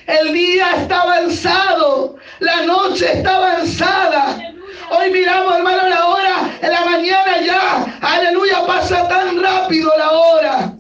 El 0.07 0.35
día 0.35 0.71
está 0.77 1.01
avanzado, 1.01 2.17
la 2.41 2.63
noche 2.63 3.11
está 3.13 3.37
avanzada. 3.37 4.37
Hoy 4.91 5.11
miramos, 5.11 5.57
hermano, 5.57 5.89
la 5.89 6.07
hora, 6.07 6.59
en 6.61 6.71
la 6.71 6.85
mañana 6.85 7.41
ya, 7.41 7.99
aleluya, 8.03 8.67
pasa 8.67 9.09
tan 9.09 9.43
rápido 9.43 9.91
la 9.97 10.11
hora. 10.13 10.73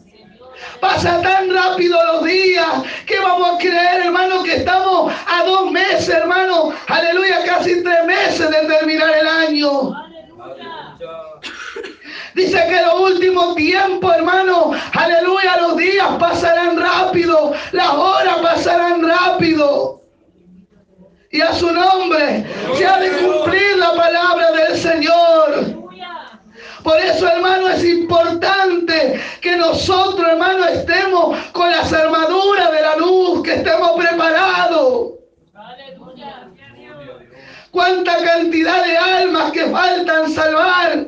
Pasa 0.80 1.20
tan 1.22 1.50
rápido 1.50 1.98
los 2.12 2.24
días 2.24 2.68
que 3.06 3.18
vamos 3.20 3.54
a 3.54 3.58
creer, 3.58 4.02
hermano, 4.06 4.42
que 4.42 4.56
estamos 4.56 5.12
a 5.26 5.44
dos 5.44 5.70
meses, 5.70 6.08
hermano. 6.08 6.72
Aleluya, 6.88 7.44
casi 7.44 7.82
tres 7.82 8.04
meses 8.06 8.50
de 8.50 8.66
terminar 8.66 9.16
el 9.18 9.26
año. 9.26 9.92
Dice 12.34 12.66
que 12.68 12.82
los 12.82 13.00
últimos 13.12 13.54
tiempos, 13.54 14.12
hermano, 14.14 14.72
aleluya, 14.92 15.56
los 15.58 15.76
días 15.76 16.08
pasarán 16.18 16.78
rápido, 16.78 17.54
las 17.72 17.88
horas 17.88 18.38
pasarán 18.42 19.06
rápido. 19.06 20.02
Y 21.30 21.40
a 21.40 21.52
su 21.52 21.70
nombre 21.70 22.44
se 22.76 22.86
ha 22.86 22.98
de 22.98 23.10
cumplir 23.10 23.76
la 23.78 23.92
palabra 23.94 24.52
del 24.52 24.76
Señor. 24.76 25.73
Por 26.84 27.00
eso, 27.00 27.26
hermano, 27.26 27.68
es 27.70 27.82
importante 27.82 29.18
que 29.40 29.56
nosotros, 29.56 30.28
hermano, 30.28 30.66
estemos 30.66 31.38
con 31.52 31.70
las 31.70 31.90
armaduras 31.90 32.70
de 32.70 32.82
la 32.82 32.96
luz, 32.96 33.42
que 33.42 33.54
estemos 33.54 33.92
preparados. 33.92 35.12
Cuánta 37.70 38.22
cantidad 38.22 38.84
de 38.84 38.96
almas 38.98 39.50
que 39.52 39.64
faltan 39.70 40.30
salvar. 40.30 41.06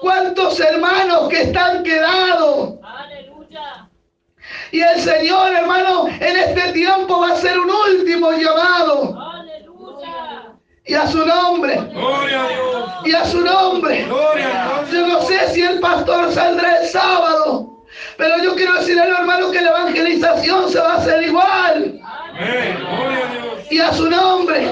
Cuántos 0.00 0.58
hermanos 0.58 1.28
que 1.28 1.42
están 1.42 1.82
quedados. 1.82 2.78
Y 4.72 4.80
el 4.80 5.00
Señor, 5.00 5.52
hermano, 5.52 6.08
en 6.08 6.36
este 6.36 6.72
tiempo 6.72 7.20
va 7.20 7.32
a 7.32 7.36
ser 7.36 7.60
un 7.60 7.70
último 7.70 8.32
llamado. 8.32 9.33
Y 10.86 10.94
a 10.94 11.06
su 11.06 11.24
nombre. 11.24 11.80
Gloria 11.92 12.44
a 12.44 12.48
Dios. 12.48 12.90
Y 13.04 13.14
a 13.14 13.24
su 13.24 13.40
nombre. 13.40 14.04
Gloria 14.04 14.66
a 14.66 14.82
Dios. 14.84 14.90
Yo 14.92 15.06
no 15.06 15.22
sé 15.22 15.48
si 15.54 15.62
el 15.62 15.80
pastor 15.80 16.30
saldrá 16.32 16.82
el 16.82 16.88
sábado, 16.88 17.84
pero 18.18 18.42
yo 18.42 18.54
quiero 18.54 18.74
decirle 18.74 19.02
a 19.02 19.08
los 19.08 19.18
hermanos 19.20 19.50
que 19.50 19.62
la 19.62 19.70
evangelización 19.70 20.70
se 20.70 20.78
va 20.78 20.94
a 20.94 20.96
hacer 20.98 21.22
igual. 21.22 22.00
Amén. 22.02 22.78
Gloria 22.80 23.28
a 23.28 23.32
Dios. 23.32 23.43
A 23.80 23.92
su 23.92 24.08
nombre 24.08 24.66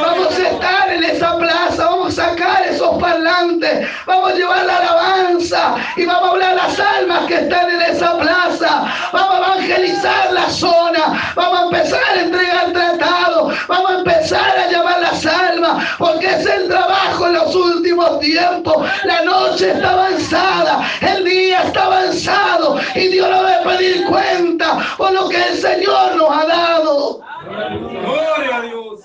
vamos 0.00 0.38
a 0.38 0.48
estar 0.48 0.92
en 0.92 1.04
esa 1.04 1.36
plaza, 1.36 1.84
vamos 1.84 2.18
a 2.18 2.30
sacar 2.30 2.66
esos 2.66 2.98
parlantes, 2.98 3.86
vamos 4.06 4.32
a 4.32 4.34
llevar 4.34 4.64
la 4.64 4.76
alabanza 4.78 5.76
y 5.94 6.06
vamos 6.06 6.28
a 6.28 6.32
hablar 6.32 6.56
las 6.56 6.80
almas 6.80 7.26
que 7.26 7.34
están 7.34 7.70
en 7.70 7.82
esa 7.82 8.18
plaza, 8.18 8.84
vamos 9.12 9.34
a 9.34 9.54
evangelizar 9.54 10.32
la 10.32 10.48
zona, 10.48 11.32
vamos 11.34 11.60
a 11.60 11.64
empezar 11.64 12.02
a 12.02 12.20
entregar 12.22 12.72
tratados, 12.72 13.54
vamos 13.68 13.90
a 13.90 13.98
empezar 13.98 14.58
a 14.58 14.70
llamar 14.70 15.00
las 15.00 15.26
almas, 15.26 15.86
porque 15.98 16.26
es 16.26 16.46
el 16.46 16.68
trabajo 16.68 17.26
en 17.26 17.34
los 17.34 17.54
últimos 17.54 18.20
tiempos. 18.20 18.88
La 19.04 19.22
noche 19.22 19.72
está 19.72 19.92
avanzada, 19.92 20.90
el 21.02 21.24
día 21.24 21.62
está 21.62 21.84
avanzado 21.84 22.80
y 22.94 23.08
Dios 23.08 23.28
no 23.28 23.42
debe 23.42 23.76
pedir 23.76 24.06
cuenta 24.06 24.78
por 24.96 25.12
lo 25.12 25.28
que 25.28 25.42
el 25.42 25.56
Señor 25.58 26.16
nos 26.16 26.30
ha 26.30 26.46
dado. 26.46 27.20
Gloria 27.46 28.56
a 28.56 28.60
Dios. 28.62 29.00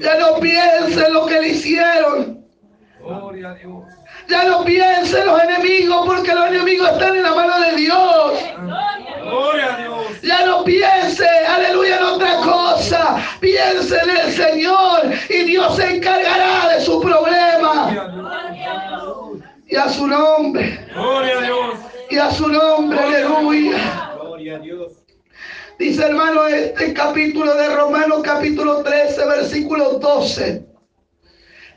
Ya 0.00 0.14
no 0.18 0.38
piense 0.40 1.06
en 1.06 1.12
lo 1.12 1.26
que 1.26 1.40
le 1.40 1.48
hicieron. 1.48 2.44
Gloria 3.00 3.50
a 3.50 3.54
Dios. 3.54 3.84
Ya 4.28 4.44
no 4.44 4.64
piense 4.64 5.20
en 5.20 5.26
los 5.26 5.42
enemigos 5.42 6.06
porque 6.06 6.34
los 6.34 6.46
enemigos 6.48 6.90
están 6.90 7.16
en 7.16 7.22
la 7.22 7.34
mano 7.34 7.60
de 7.60 7.76
Dios. 7.76 8.32
Gloria 9.22 9.74
a 9.74 9.78
Dios. 9.78 10.22
Ya 10.22 10.44
no 10.46 10.64
piense, 10.64 11.26
aleluya, 11.26 11.96
en 11.96 12.02
otra 12.04 12.36
cosa. 12.36 13.16
Piense 13.40 13.96
en 13.98 14.10
el 14.10 14.32
Señor 14.32 15.00
y 15.30 15.44
Dios 15.44 15.76
se 15.76 15.96
encargará 15.96 16.68
de 16.74 16.80
su 16.80 17.00
problema. 17.00 17.90
Y 19.66 19.76
a 19.76 19.88
su 19.88 20.06
nombre, 20.06 20.86
Gloria 20.94 21.38
a 21.38 21.42
Dios. 21.42 21.74
y 22.10 22.18
a 22.18 22.30
su 22.30 22.48
nombre, 22.48 22.98
aleluya. 22.98 23.78
Gloria 24.20 24.56
a 24.56 24.58
Dios. 24.58 24.92
Dice 25.78 26.04
hermano 26.04 26.44
este 26.48 26.92
capítulo 26.92 27.54
de 27.54 27.68
Romanos 27.68 28.22
capítulo 28.24 28.82
13 28.82 29.26
versículo 29.26 29.90
12. 30.00 30.66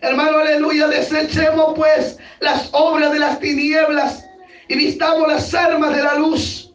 Hermano, 0.01 0.39
aleluya, 0.39 0.87
desechemos 0.87 1.75
pues 1.75 2.17
las 2.39 2.69
obras 2.71 3.13
de 3.13 3.19
las 3.19 3.39
tinieblas 3.39 4.25
y 4.67 4.75
vistamos 4.75 5.27
las 5.27 5.53
armas 5.53 5.95
de 5.95 6.01
la 6.01 6.15
luz. 6.15 6.73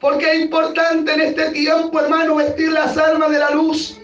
Porque 0.00 0.30
es 0.30 0.40
importante 0.42 1.14
en 1.14 1.22
este 1.22 1.50
tiempo, 1.52 1.98
hermano, 1.98 2.34
vestir 2.34 2.70
las 2.72 2.98
armas 2.98 3.30
de 3.30 3.38
la 3.38 3.50
luz. 3.52 3.98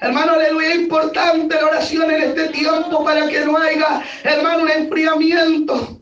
Hermano, 0.00 0.32
aleluya, 0.32 0.70
es 0.70 0.76
importante 0.80 1.54
la 1.54 1.66
oración 1.68 2.10
en 2.10 2.22
este 2.22 2.48
tiempo 2.48 3.04
para 3.04 3.28
que 3.28 3.44
no 3.44 3.56
haya, 3.56 4.02
hermano, 4.24 4.64
un 4.64 4.70
enfriamiento. 4.70 5.97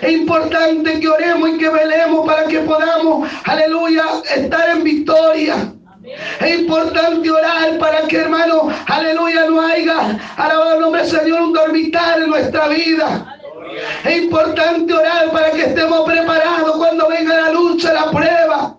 Es 0.00 0.12
importante 0.12 1.00
que 1.00 1.08
oremos 1.08 1.50
y 1.50 1.58
que 1.58 1.68
velemos 1.68 2.26
para 2.26 2.44
que 2.44 2.60
podamos, 2.60 3.28
aleluya, 3.44 4.04
estar 4.34 4.68
en 4.70 4.84
victoria. 4.84 5.72
Es 6.40 6.58
importante 6.60 7.30
orar 7.30 7.78
para 7.78 8.02
que, 8.08 8.16
hermano, 8.16 8.68
aleluya, 8.86 9.46
no 9.48 9.60
haya, 9.60 10.18
alabado 10.36 10.74
el 10.74 10.80
nombre 10.80 11.02
del 11.02 11.10
Señor, 11.10 11.42
un 11.42 11.52
dormitorio 11.52 12.24
en 12.24 12.30
nuestra 12.30 12.68
vida. 12.68 13.38
Es 14.04 14.22
importante 14.22 14.92
orar 14.92 15.30
para 15.30 15.50
que 15.52 15.62
estemos 15.62 16.00
preparados 16.02 16.76
cuando 16.76 17.08
venga 17.08 17.40
la 17.42 17.52
lucha, 17.52 17.92
la 17.92 18.10
prueba. 18.10 18.76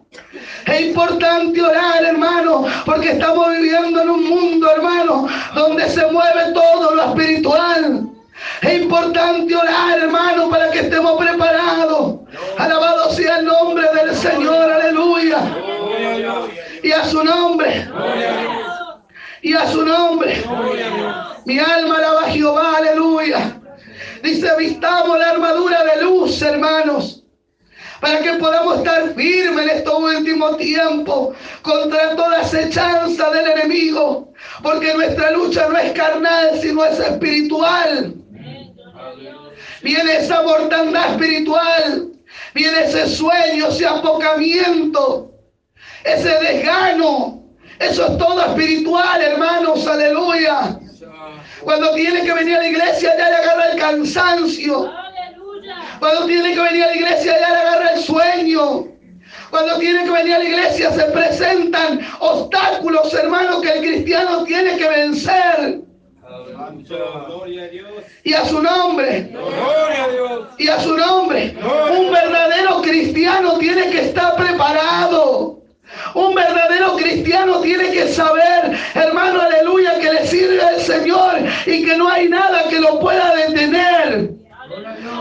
Es 0.65 0.81
importante 0.81 1.61
orar, 1.61 2.03
hermano, 2.03 2.65
porque 2.85 3.11
estamos 3.11 3.51
viviendo 3.51 4.01
en 4.01 4.09
un 4.09 4.23
mundo, 4.29 4.71
hermano, 4.71 5.27
donde 5.55 5.89
se 5.89 6.05
mueve 6.07 6.51
todo 6.53 6.95
lo 6.95 7.03
espiritual. 7.09 7.72
Es 8.63 8.81
importante 8.81 9.53
orar, 9.55 9.99
hermano, 9.99 10.49
para 10.49 10.71
que 10.71 10.79
estemos 10.79 11.17
preparados. 11.21 12.19
Alabado 12.57 13.11
sea 13.11 13.39
el 13.39 13.45
nombre 13.45 13.85
del 13.93 14.15
Señor, 14.15 14.71
aleluya. 14.71 15.39
Y 16.81 16.91
a 16.91 17.03
su 17.05 17.23
nombre, 17.23 17.89
y 19.41 19.53
a 19.53 19.67
su 19.67 19.85
nombre. 19.85 20.43
Mi 21.45 21.59
alma 21.59 21.97
alaba 21.97 22.21
a 22.21 22.31
Jehová, 22.31 22.77
aleluya. 22.77 23.59
Dice, 24.23 24.49
vistamos 24.57 25.19
la 25.19 25.31
armadura 25.31 25.83
de 25.83 26.01
luz, 26.01 26.41
hermanos, 26.41 27.21
para 27.99 28.19
que 28.19 28.33
podamos 28.33 28.77
estar 28.77 29.13
firmes 29.13 29.65
en 29.65 29.77
estos 29.77 29.99
últimos 29.99 30.57
tiempos 30.57 31.35
contra 31.61 32.15
toda 32.15 32.39
acechanza 32.39 33.29
del 33.31 33.47
enemigo, 33.47 34.31
porque 34.61 34.93
nuestra 34.93 35.31
lucha 35.31 35.67
no 35.67 35.77
es 35.77 35.91
carnal, 35.91 36.57
sino 36.61 36.85
es 36.85 36.97
espiritual. 36.99 38.22
Viene 39.83 40.15
esa 40.15 40.41
mortandad 40.43 41.11
espiritual, 41.11 42.13
viene 42.53 42.83
ese 42.85 43.07
sueño, 43.07 43.67
ese 43.67 43.85
apocamiento, 43.85 45.31
ese 46.05 46.29
desgano. 46.39 47.43
Eso 47.79 48.07
es 48.07 48.17
todo 48.17 48.41
espiritual, 48.45 49.21
hermanos, 49.21 49.85
aleluya. 49.85 50.79
Cuando 51.61 51.93
tiene 51.95 52.23
que 52.23 52.33
venir 52.33 52.55
a 52.55 52.59
la 52.59 52.67
iglesia 52.67 53.13
ya 53.17 53.29
le 53.29 53.35
agarra 53.35 53.71
el 53.71 53.79
cansancio. 53.79 54.91
Cuando 55.99 56.25
tiene 56.27 56.53
que 56.53 56.61
venir 56.61 56.83
a 56.83 56.87
la 56.87 56.95
iglesia 56.95 57.39
ya 57.39 57.49
le 57.49 57.55
agarra 57.55 57.91
el 57.91 58.01
sueño. 58.01 58.87
Cuando 59.49 59.77
tiene 59.79 60.03
que 60.05 60.11
venir 60.11 60.33
a 60.33 60.39
la 60.39 60.45
iglesia 60.45 60.91
se 60.91 61.03
presentan 61.05 61.99
obstáculos, 62.19 63.13
hermanos, 63.13 63.61
que 63.61 63.69
el 63.69 63.79
cristiano 63.81 64.45
tiene 64.45 64.77
que 64.77 64.87
vencer. 64.87 65.81
Gloria 66.71 67.63
a 67.63 67.67
Dios. 67.67 67.89
Y 68.23 68.33
a 68.33 68.45
su 68.45 68.61
nombre, 68.61 69.29
Gloria 69.31 70.03
a 70.03 70.07
Dios. 70.09 70.47
y 70.57 70.67
a 70.67 70.79
su 70.79 70.95
nombre. 70.95 71.55
Un 71.97 72.11
verdadero 72.11 72.81
cristiano 72.81 73.57
tiene 73.57 73.89
que 73.89 74.01
estar 74.01 74.35
preparado. 74.35 75.59
Un 76.15 76.33
verdadero 76.33 76.95
cristiano 76.95 77.59
tiene 77.61 77.91
que 77.91 78.07
saber, 78.07 78.75
hermano, 78.95 79.41
aleluya, 79.41 79.99
que 79.99 80.11
le 80.11 80.25
sirve 80.27 80.61
al 80.61 80.79
Señor 80.79 81.35
y 81.67 81.85
que 81.85 81.97
no 81.97 82.09
hay 82.09 82.27
nada 82.29 82.67
que 82.69 82.79
lo 82.79 82.99
pueda 82.99 83.35
detener. 83.35 84.31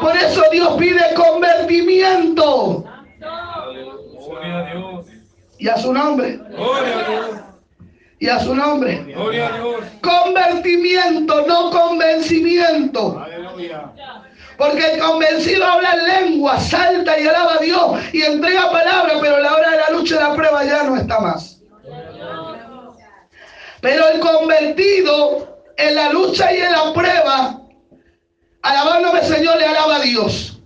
Por 0.01 0.17
eso 0.17 0.43
Dios 0.51 0.75
pide 0.79 1.01
convertimiento. 1.15 2.85
Gloria 3.19 4.59
a 4.59 4.71
Dios. 4.73 5.07
Y 5.59 5.69
a 5.69 5.77
su 5.77 5.93
nombre, 5.93 6.39
Gloria 6.51 6.99
a 6.99 7.09
Dios. 7.11 7.42
Y 8.23 8.29
a 8.29 8.39
su 8.39 8.55
nombre. 8.55 9.03
Gloria 9.09 9.49
a 9.49 9.59
Dios. 9.59 9.85
Convertimiento, 10.01 11.45
no 11.45 11.71
convencimiento. 11.71 13.19
Aleluya. 13.19 13.91
Porque 14.57 14.93
el 14.93 15.01
convencido 15.01 15.67
habla 15.67 15.93
en 15.95 16.31
lengua, 16.31 16.61
salta 16.61 17.19
y 17.19 17.27
alaba 17.27 17.55
a 17.55 17.59
Dios 17.59 18.01
y 18.13 18.23
entrega 18.23 18.71
palabra, 18.71 19.15
pero 19.21 19.41
la 19.41 19.55
hora 19.55 19.71
de 19.73 19.77
la 19.77 19.91
lucha 19.91 20.15
y 20.15 20.19
la 20.21 20.35
prueba 20.37 20.65
ya 20.65 20.85
no 20.85 20.97
está 20.97 21.19
más. 21.19 21.59
Pero 23.81 24.09
el 24.11 24.21
convertido 24.21 25.59
en 25.77 25.95
la 25.97 26.13
lucha 26.13 26.53
y 26.55 26.59
en 26.59 26.71
la 26.71 26.93
prueba, 26.93 27.61
alabándome 28.63 29.21
Señor, 29.25 29.59
le 29.59 29.67
alaba 29.67 29.97
a 29.97 30.01
Dios 30.01 30.62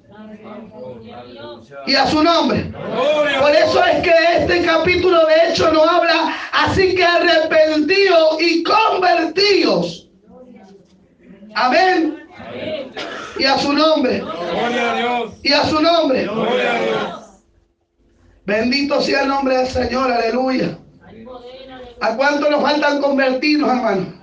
y 1.87 1.94
a 1.94 2.07
su 2.07 2.22
nombre. 2.22 2.72
Por 3.40 3.55
eso 3.55 3.85
es 3.85 4.02
que 4.02 4.12
este 4.38 4.64
capítulo 4.64 5.26
de 5.26 5.50
hecho 5.50 5.70
nos 5.72 5.87
habla, 5.87 6.35
así 6.52 6.94
que 6.94 7.05
arrepentidos 7.05 8.40
y 8.40 8.62
convertidos. 8.62 10.09
Amén. 11.55 12.18
Y 13.38 13.44
a 13.44 13.59
su 13.59 13.72
nombre. 13.72 14.22
Y 15.42 15.52
a 15.52 15.64
su 15.64 15.81
nombre. 15.81 16.29
Bendito 18.44 19.00
sea 19.00 19.22
el 19.22 19.29
nombre 19.29 19.57
del 19.57 19.66
Señor, 19.66 20.12
aleluya. 20.12 20.79
¿A 22.00 22.14
cuánto 22.16 22.50
nos 22.50 22.62
faltan 22.62 23.00
convertirnos, 23.00 23.70
hermano? 23.70 24.14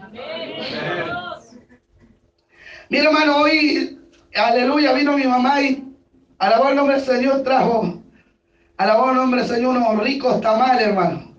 Mi 2.89 2.99
hermano, 2.99 3.38
hoy, 3.38 3.99
aleluya, 4.36 4.93
vino 4.93 5.17
mi 5.17 5.23
mamá 5.23 5.62
y 5.62 5.92
alabó 6.37 6.69
el 6.69 6.75
nombre 6.75 6.95
del 6.95 7.05
Señor, 7.05 7.43
trajo, 7.43 8.01
alabó 8.77 9.09
el 9.11 9.15
nombre 9.15 9.41
del 9.41 9.49
Señor, 9.49 9.77
unos 9.77 10.03
ricos 10.03 10.41
tamales, 10.41 10.87
hermano. 10.87 11.35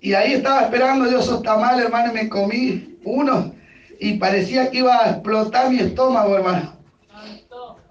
y 0.00 0.12
ahí 0.12 0.34
estaba 0.34 0.62
esperando 0.62 1.10
yo 1.10 1.20
esos 1.20 1.42
tamales, 1.42 1.84
hermano, 1.84 2.12
y 2.12 2.14
me 2.14 2.28
comí 2.28 2.98
uno 3.04 3.54
y 3.98 4.14
parecía 4.14 4.70
que 4.70 4.78
iba 4.78 5.04
a 5.04 5.10
explotar 5.10 5.70
mi 5.70 5.78
estómago, 5.78 6.36
hermano. 6.36 6.76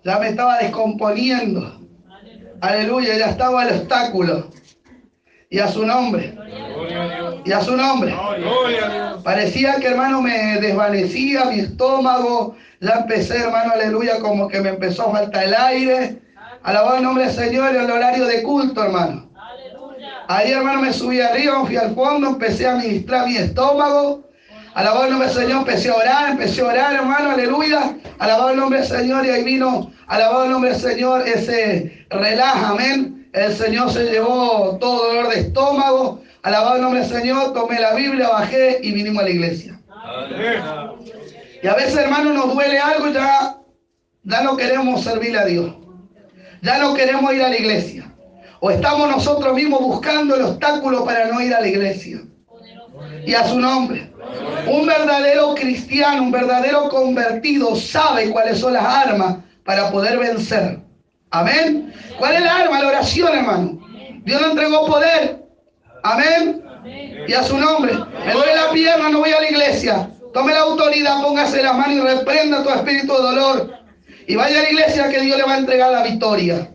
Ya 0.03 0.19
me 0.19 0.29
estaba 0.29 0.57
descomponiendo. 0.59 1.79
Aleluya, 2.61 3.17
ya 3.17 3.29
estaba 3.29 3.65
el 3.65 3.79
obstáculo 3.79 4.49
y 5.53 5.59
a 5.59 5.67
su 5.67 5.85
nombre. 5.85 6.35
Y 7.45 7.51
a 7.51 7.61
su 7.61 7.77
nombre. 7.77 8.15
Parecía 9.23 9.75
que 9.75 9.87
hermano 9.87 10.21
me 10.21 10.59
desvanecía 10.59 11.45
mi 11.45 11.59
estómago. 11.59 12.55
Ya 12.83 12.99
empecé, 12.99 13.37
hermano, 13.37 13.73
aleluya, 13.73 14.19
como 14.19 14.47
que 14.47 14.59
me 14.61 14.69
empezó 14.69 15.07
a 15.07 15.11
faltar 15.13 15.45
el 15.45 15.55
aire. 15.55 16.21
Alabado 16.63 16.97
el 16.97 17.03
nombre 17.03 17.25
del 17.25 17.33
Señor 17.33 17.75
en 17.75 17.81
el 17.81 17.91
horario 17.91 18.25
de 18.25 18.43
culto, 18.43 18.83
hermano. 18.83 19.29
Ahí, 20.27 20.51
hermano, 20.51 20.81
me 20.81 20.93
subí 20.93 21.19
arriba, 21.19 21.65
fui 21.65 21.77
al 21.77 21.95
fondo, 21.95 22.27
empecé 22.27 22.67
a 22.67 22.75
ministrar 22.75 23.25
mi 23.25 23.37
estómago. 23.37 24.29
Alabado 24.73 25.05
el 25.05 25.11
nombre 25.11 25.29
del 25.29 25.37
Señor, 25.37 25.59
empecé 25.59 25.89
a 25.89 25.95
orar, 25.95 26.29
empecé 26.31 26.61
a 26.61 26.65
orar, 26.65 26.93
hermano, 26.95 27.31
aleluya. 27.31 27.95
Alabado 28.19 28.49
el 28.49 28.57
nombre 28.57 28.79
del 28.79 28.87
Señor 28.87 29.25
y 29.25 29.29
ahí 29.29 29.43
vino, 29.43 29.91
alabado 30.07 30.43
el 30.43 30.51
nombre 30.51 30.71
del 30.71 30.79
Señor, 30.79 31.27
ese 31.27 32.05
relaja, 32.09 32.69
amén 32.69 33.13
el 33.33 33.51
Señor 33.53 33.91
se 33.91 34.11
llevó 34.11 34.77
todo 34.79 35.07
dolor 35.07 35.33
de 35.33 35.41
estómago. 35.41 36.21
Alabado 36.43 36.75
el 36.75 36.81
nombre 36.81 36.99
del 37.01 37.09
Señor, 37.09 37.53
tomé 37.53 37.79
la 37.79 37.95
Biblia, 37.95 38.29
bajé 38.29 38.79
y 38.83 38.91
vinimos 38.91 39.23
a 39.23 39.25
la 39.25 39.31
iglesia. 39.31 39.79
Y 41.63 41.67
a 41.67 41.75
veces, 41.75 41.95
hermano, 41.95 42.33
nos 42.33 42.53
duele 42.53 42.77
algo 42.77 43.07
y 43.07 43.13
ya, 43.13 43.55
ya 44.23 44.41
no 44.41 44.57
queremos 44.57 45.01
servirle 45.01 45.39
a 45.39 45.45
Dios. 45.45 45.73
Ya 46.61 46.77
no 46.77 46.93
queremos 46.93 47.33
ir 47.33 47.41
a 47.41 47.47
la 47.47 47.57
iglesia. 47.57 48.13
O 48.59 48.69
estamos 48.69 49.09
nosotros 49.09 49.55
mismos 49.55 49.79
buscando 49.79 50.35
el 50.35 50.41
obstáculo 50.41 51.05
para 51.05 51.27
no 51.27 51.39
ir 51.39 51.53
a 51.53 51.61
la 51.61 51.67
iglesia. 51.67 52.19
Y 53.25 53.33
a 53.33 53.45
su 53.45 53.57
nombre. 53.57 54.11
Un 54.67 54.85
verdadero 54.85 55.55
cristiano, 55.55 56.23
un 56.23 56.31
verdadero 56.31 56.89
convertido 56.89 57.77
sabe 57.77 58.29
cuáles 58.29 58.59
son 58.59 58.73
las 58.73 58.83
armas 58.83 59.37
para 59.63 59.89
poder 59.89 60.19
vencer. 60.19 60.79
Amén. 61.31 61.93
¿Cuál 62.19 62.35
es 62.35 62.41
la 62.41 62.55
arma? 62.57 62.81
La 62.81 62.87
oración, 62.89 63.37
hermano. 63.37 63.79
Dios 64.25 64.41
nos 64.41 64.51
entregó 64.51 64.85
poder. 64.85 65.41
Amén. 66.03 66.61
Y 67.25 67.33
a 67.33 67.41
su 67.41 67.57
nombre. 67.57 67.93
Me 68.25 68.33
duele 68.33 68.53
la 68.53 68.69
pierna, 68.71 69.07
no 69.07 69.19
voy 69.19 69.31
a 69.31 69.39
la 69.39 69.49
iglesia. 69.49 70.09
Tome 70.33 70.53
la 70.53 70.61
autoridad, 70.61 71.21
póngase 71.21 71.61
las 71.61 71.75
manos 71.75 71.97
y 71.97 72.01
reprenda 72.01 72.63
tu 72.63 72.69
espíritu 72.69 73.13
de 73.13 73.21
dolor. 73.21 73.73
Y 74.27 74.35
vaya 74.35 74.59
a 74.59 74.63
la 74.63 74.69
iglesia 74.69 75.09
que 75.09 75.21
Dios 75.21 75.37
le 75.37 75.43
va 75.43 75.53
a 75.53 75.57
entregar 75.57 75.91
la 75.91 76.03
victoria. 76.03 76.69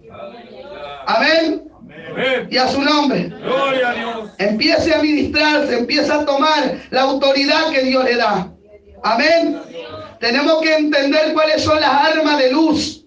Amén. 1.07 1.65
Y 2.51 2.57
a 2.57 2.69
su 2.69 2.83
nombre. 2.83 3.33
Empiece 4.39 4.95
a 4.95 5.03
ministrarse, 5.03 5.79
empieza 5.79 6.17
a 6.17 6.25
tomar 6.25 6.77
la 6.91 7.03
autoridad 7.03 7.71
que 7.71 7.83
Dios 7.83 8.05
le 8.05 8.17
da. 8.17 8.49
Amén. 9.03 9.61
Tenemos 10.21 10.61
que 10.63 10.75
entender 10.75 11.33
cuáles 11.33 11.63
son 11.63 11.81
las 11.81 11.91
armas 11.91 12.39
de 12.39 12.51
luz 12.51 12.99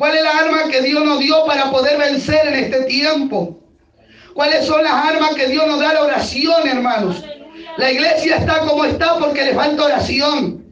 ¿Cuál 0.00 0.16
es 0.16 0.22
la 0.22 0.38
arma 0.38 0.70
que 0.70 0.80
Dios 0.80 1.04
nos 1.04 1.18
dio 1.18 1.44
para 1.44 1.70
poder 1.70 1.98
vencer 1.98 2.46
en 2.46 2.54
este 2.54 2.84
tiempo? 2.84 3.60
¿Cuáles 4.32 4.64
son 4.64 4.82
las 4.82 4.94
armas 4.94 5.34
que 5.34 5.46
Dios 5.48 5.66
nos 5.66 5.78
da 5.78 5.92
la 5.92 6.04
oración, 6.04 6.66
hermanos? 6.66 7.22
La 7.80 7.90
iglesia 7.90 8.36
está 8.36 8.58
como 8.60 8.84
está 8.84 9.18
porque 9.18 9.42
le 9.42 9.54
falta 9.54 9.84
oración. 9.84 10.62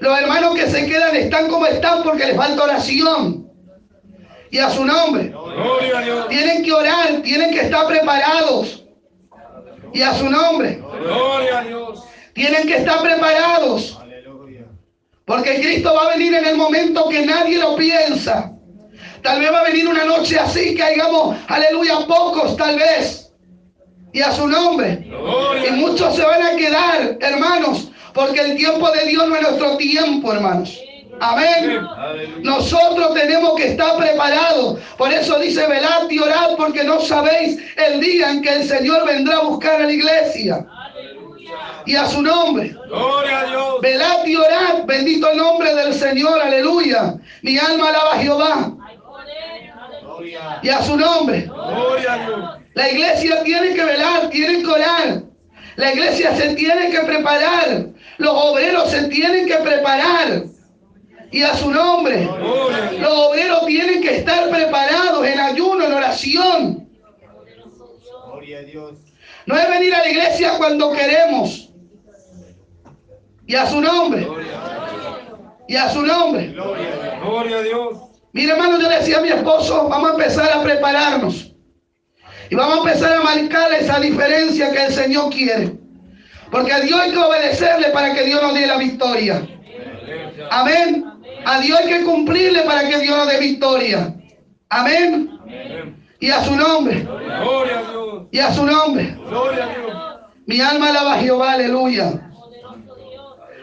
Los 0.00 0.18
hermanos 0.18 0.54
que 0.54 0.66
se 0.70 0.86
quedan 0.86 1.14
están 1.14 1.48
como 1.48 1.66
están 1.66 2.02
porque 2.02 2.24
les 2.24 2.36
falta 2.36 2.64
oración. 2.64 3.46
Y 4.50 4.58
a 4.58 4.70
su 4.70 4.86
nombre. 4.86 5.34
Tienen 6.30 6.64
que 6.64 6.72
orar, 6.72 7.20
tienen 7.22 7.50
que 7.50 7.60
estar 7.60 7.86
preparados. 7.86 8.84
Y 9.92 10.00
a 10.00 10.14
su 10.14 10.30
nombre. 10.30 10.82
Tienen 12.32 12.66
que 12.66 12.76
estar 12.76 13.02
preparados. 13.02 13.98
Porque 15.26 15.56
Cristo 15.56 15.92
va 15.94 16.04
a 16.04 16.16
venir 16.16 16.32
en 16.32 16.46
el 16.46 16.56
momento 16.56 17.06
que 17.10 17.26
nadie 17.26 17.58
lo 17.58 17.76
piensa. 17.76 18.50
Tal 19.22 19.40
vez 19.40 19.52
va 19.52 19.60
a 19.60 19.64
venir 19.64 19.86
una 19.86 20.06
noche 20.06 20.38
así 20.38 20.74
que 20.74 20.82
hagamos, 20.82 21.36
aleluya, 21.48 21.98
pocos 22.06 22.56
tal 22.56 22.78
vez. 22.78 23.27
Y 24.12 24.20
a 24.20 24.32
su 24.32 24.46
nombre. 24.48 25.06
Y 25.66 25.70
muchos 25.72 26.16
se 26.16 26.24
van 26.24 26.42
a 26.42 26.56
quedar, 26.56 27.18
hermanos, 27.20 27.90
porque 28.14 28.40
el 28.40 28.56
tiempo 28.56 28.90
de 28.90 29.06
Dios 29.06 29.28
no 29.28 29.36
es 29.36 29.42
nuestro 29.42 29.76
tiempo, 29.76 30.32
hermanos. 30.32 30.78
Amén. 31.20 31.80
Nosotros 32.42 33.14
tenemos 33.14 33.54
que 33.56 33.68
estar 33.68 33.96
preparados. 33.96 34.78
Por 34.96 35.12
eso 35.12 35.38
dice, 35.38 35.66
velad 35.66 36.08
y 36.08 36.18
orad 36.18 36.56
porque 36.56 36.84
no 36.84 37.00
sabéis 37.00 37.58
el 37.76 38.00
día 38.00 38.30
en 38.30 38.42
que 38.42 38.54
el 38.54 38.64
Señor 38.64 39.06
vendrá 39.06 39.38
a 39.38 39.42
buscar 39.42 39.82
a 39.82 39.84
la 39.84 39.92
iglesia 39.92 40.66
y 41.86 41.96
a 41.96 42.06
su 42.06 42.22
nombre. 42.22 42.74
Gloria 42.86 43.40
a 43.40 43.44
Dios. 43.46 43.80
Velad 43.80 44.26
y 44.26 44.36
orad, 44.36 44.84
bendito 44.84 45.30
el 45.30 45.38
nombre 45.38 45.74
del 45.74 45.94
Señor, 45.94 46.40
aleluya. 46.40 47.14
Mi 47.42 47.58
alma 47.58 47.88
alaba 47.88 48.12
a 48.14 48.18
Jehová. 48.18 48.72
Y 50.62 50.68
a 50.68 50.82
su 50.82 50.96
nombre. 50.96 51.42
Gloria 51.42 52.12
a 52.12 52.26
Dios. 52.26 52.50
La 52.78 52.88
iglesia 52.92 53.42
tiene 53.42 53.74
que 53.74 53.84
velar, 53.84 54.30
tiene 54.30 54.62
que 54.62 54.68
orar. 54.68 55.22
La 55.74 55.92
iglesia 55.92 56.36
se 56.36 56.54
tiene 56.54 56.90
que 56.92 57.00
preparar. 57.00 57.88
Los 58.18 58.30
obreros 58.32 58.88
se 58.92 59.08
tienen 59.08 59.48
que 59.48 59.56
preparar. 59.56 60.44
Y 61.32 61.42
a 61.42 61.56
su 61.56 61.72
nombre. 61.72 62.24
Los 62.24 63.12
obreros 63.12 63.66
tienen 63.66 64.00
que 64.00 64.18
estar 64.18 64.48
preparados 64.48 65.26
en 65.26 65.40
ayuno, 65.40 65.86
en 65.86 65.92
oración. 65.92 66.88
Gloria 68.30 68.58
a 68.58 68.62
Dios. 68.62 68.94
No 69.46 69.58
es 69.58 69.70
venir 69.70 69.92
a 69.96 69.98
la 69.98 70.08
iglesia 70.10 70.52
cuando 70.56 70.92
queremos. 70.92 71.70
Y 73.44 73.56
a 73.56 73.66
su 73.66 73.80
nombre. 73.80 74.24
Y 75.66 75.74
a 75.74 75.90
su 75.90 76.02
nombre. 76.02 76.52
Gloria 76.52 77.56
a 77.56 77.62
Dios. 77.62 77.98
Mire, 78.30 78.52
hermano, 78.52 78.78
yo 78.78 78.88
le 78.88 78.98
decía 78.98 79.18
a 79.18 79.22
mi 79.22 79.30
esposo, 79.30 79.88
vamos 79.88 80.10
a 80.10 80.12
empezar 80.12 80.52
a 80.52 80.62
prepararnos. 80.62 81.48
Y 82.50 82.54
vamos 82.54 82.76
a 82.76 82.78
empezar 82.78 83.12
a 83.12 83.22
marcar 83.22 83.72
esa 83.72 84.00
diferencia 84.00 84.70
que 84.72 84.86
el 84.86 84.92
Señor 84.92 85.30
quiere. 85.30 85.76
Porque 86.50 86.72
a 86.72 86.80
Dios 86.80 86.98
hay 86.98 87.10
que 87.10 87.18
obedecerle 87.18 87.88
para 87.90 88.14
que 88.14 88.24
Dios 88.24 88.40
nos 88.40 88.54
dé 88.54 88.66
la 88.66 88.78
victoria. 88.78 89.46
Amén. 90.50 91.04
A 91.44 91.60
Dios 91.60 91.78
hay 91.78 91.88
que 91.88 92.04
cumplirle 92.04 92.62
para 92.62 92.88
que 92.88 92.98
Dios 92.98 93.16
nos 93.16 93.28
dé 93.28 93.38
victoria. 93.38 94.14
Amén. 94.70 95.30
Y 96.20 96.30
a 96.30 96.42
su 96.42 96.56
nombre. 96.56 97.06
Gloria 97.42 97.78
a 97.78 97.90
Dios. 97.90 98.22
Y 98.30 98.38
a 98.38 98.52
su 98.52 98.64
nombre. 98.64 99.16
Gloria 99.28 99.64
a 99.64 99.68
Dios. 99.68 99.98
Mi 100.46 100.60
alma 100.60 100.88
alaba 100.88 101.14
a 101.14 101.18
Jehová, 101.18 101.52
aleluya. 101.52 102.28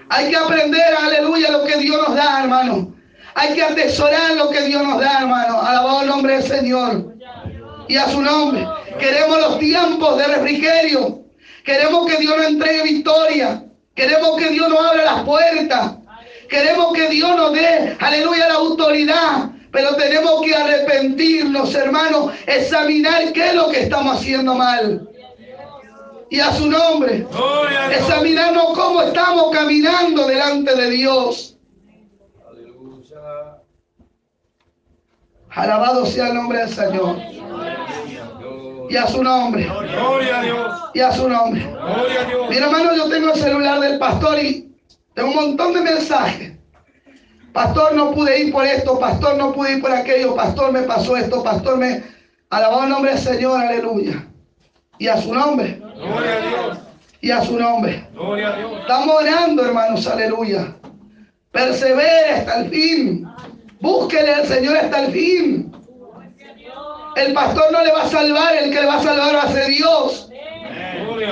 Hay 0.10 0.30
que 0.30 0.36
aprender, 0.36 0.94
aleluya, 1.04 1.52
lo 1.52 1.66
que 1.66 1.78
Dios 1.78 1.98
nos 2.08 2.16
da, 2.16 2.44
hermano. 2.44 2.96
Hay 3.34 3.54
que 3.56 3.64
atesorar 3.64 4.36
lo 4.38 4.50
que 4.52 4.62
Dios 4.62 4.84
nos 4.84 5.00
da, 5.00 5.22
hermano. 5.22 5.62
Alabado 5.62 6.02
el 6.04 6.08
nombre 6.08 6.34
del 6.34 6.44
Señor. 6.44 7.15
Y 7.88 7.98
a 7.98 8.10
su 8.10 8.22
nombre. 8.22 8.68
Queremos 9.00 9.40
los 9.40 9.60
tiempos 9.60 10.18
de 10.18 10.28
refrigerio. 10.28 11.22
Queremos 11.64 12.06
que 12.08 12.18
Dios 12.18 12.38
nos 12.38 12.48
entregue 12.48 12.84
victoria. 12.84 13.64
Queremos 13.94 14.38
que 14.38 14.50
Dios 14.50 14.70
nos 14.70 14.80
abra 14.86 15.06
las 15.06 15.24
puertas. 15.24 15.96
Queremos 16.50 16.94
que 16.94 17.08
Dios 17.10 17.36
nos 17.36 17.54
dé, 17.54 17.96
aleluya, 18.00 18.48
la 18.48 18.56
autoridad. 18.56 19.50
Pero 19.72 19.96
tenemos 19.96 20.42
que 20.42 20.56
arrepentirnos, 20.56 21.74
hermanos, 21.76 22.34
examinar 22.46 23.34
qué 23.34 23.48
es 23.50 23.56
lo 23.56 23.70
que 23.70 23.82
estamos 23.82 24.18
haciendo 24.18 24.54
mal. 24.56 25.10
y 26.30 26.40
a 26.40 26.52
su 26.54 26.68
nombre. 26.68 27.26
Examinarnos 27.92 28.68
cómo 28.74 29.02
estamos 29.04 29.52
caminando 29.52 30.28
delante 30.28 30.76
de 30.76 30.90
Dios. 30.90 31.58
Aleluya. 32.50 33.62
Alabado 35.50 36.06
sea 36.06 36.28
el 36.28 36.36
nombre 36.36 36.60
del 36.60 36.70
Señor. 36.70 37.35
Y 38.90 38.96
a 38.98 39.08
su 39.08 39.24
nombre. 39.24 39.66
Gloria 39.66 40.40
a 40.40 40.42
Dios. 40.44 40.82
Y 40.94 41.00
a 41.00 41.12
su 41.12 41.30
nombre. 41.30 41.62
Gloria 41.62 42.22
a 42.22 42.24
Dios. 42.26 42.50
Mi 42.50 42.58
hermano, 42.58 42.96
yo 42.96 43.10
tengo 43.10 43.34
el 43.34 43.40
celular 43.40 43.80
del 43.80 44.00
pastor 44.00 44.40
y 44.40 44.74
tengo 45.14 45.30
un 45.30 45.36
montón 45.36 45.74
de 45.74 45.82
mensajes. 45.82 46.54
Pastor, 47.54 47.96
no 47.96 48.12
pude 48.12 48.40
ir 48.40 48.52
por 48.52 48.66
esto. 48.66 49.00
Pastor, 49.00 49.38
no 49.38 49.54
pude 49.54 49.74
ir 49.74 49.82
por 49.82 49.92
aquello. 49.92 50.36
Pastor, 50.36 50.72
me 50.72 50.82
pasó 50.82 51.16
esto. 51.16 51.44
Pastor, 51.44 51.78
me... 51.78 52.04
Alabado 52.50 52.84
el 52.84 52.90
nombre 52.90 53.12
del 53.12 53.20
Señor. 53.20 53.60
Aleluya. 53.60 54.28
Y 55.00 55.08
a 55.08 55.22
su 55.22 55.34
nombre. 55.34 55.82
Gloria 55.96 56.34
a 56.34 56.48
Dios. 56.48 56.78
Y 57.22 57.32
a 57.32 57.42
su 57.42 57.58
nombre. 57.58 58.08
Gloria 58.14 58.54
a 58.54 58.58
Dios. 58.58 58.72
Estamos 58.82 59.16
orando, 59.16 59.66
hermanos, 59.66 60.08
aleluya. 60.08 60.76
Persevere 61.52 62.32
hasta 62.32 62.62
el 62.62 62.70
fin. 62.70 63.28
Búsquele 63.80 64.34
al 64.34 64.46
Señor 64.46 64.78
hasta 64.78 65.06
el 65.06 65.12
fin. 65.12 65.75
El 67.16 67.34
pastor 67.34 67.72
no 67.72 67.84
le 67.84 67.92
va 67.92 68.04
a 68.04 68.10
salvar, 68.10 68.56
el 68.56 68.72
que 68.72 68.82
le 68.82 68.88
va 68.88 68.96
a 68.96 69.04
salvar 69.04 69.36
va 69.36 69.44
a 69.44 69.52
ser 69.52 69.68
Dios. 69.68 70.30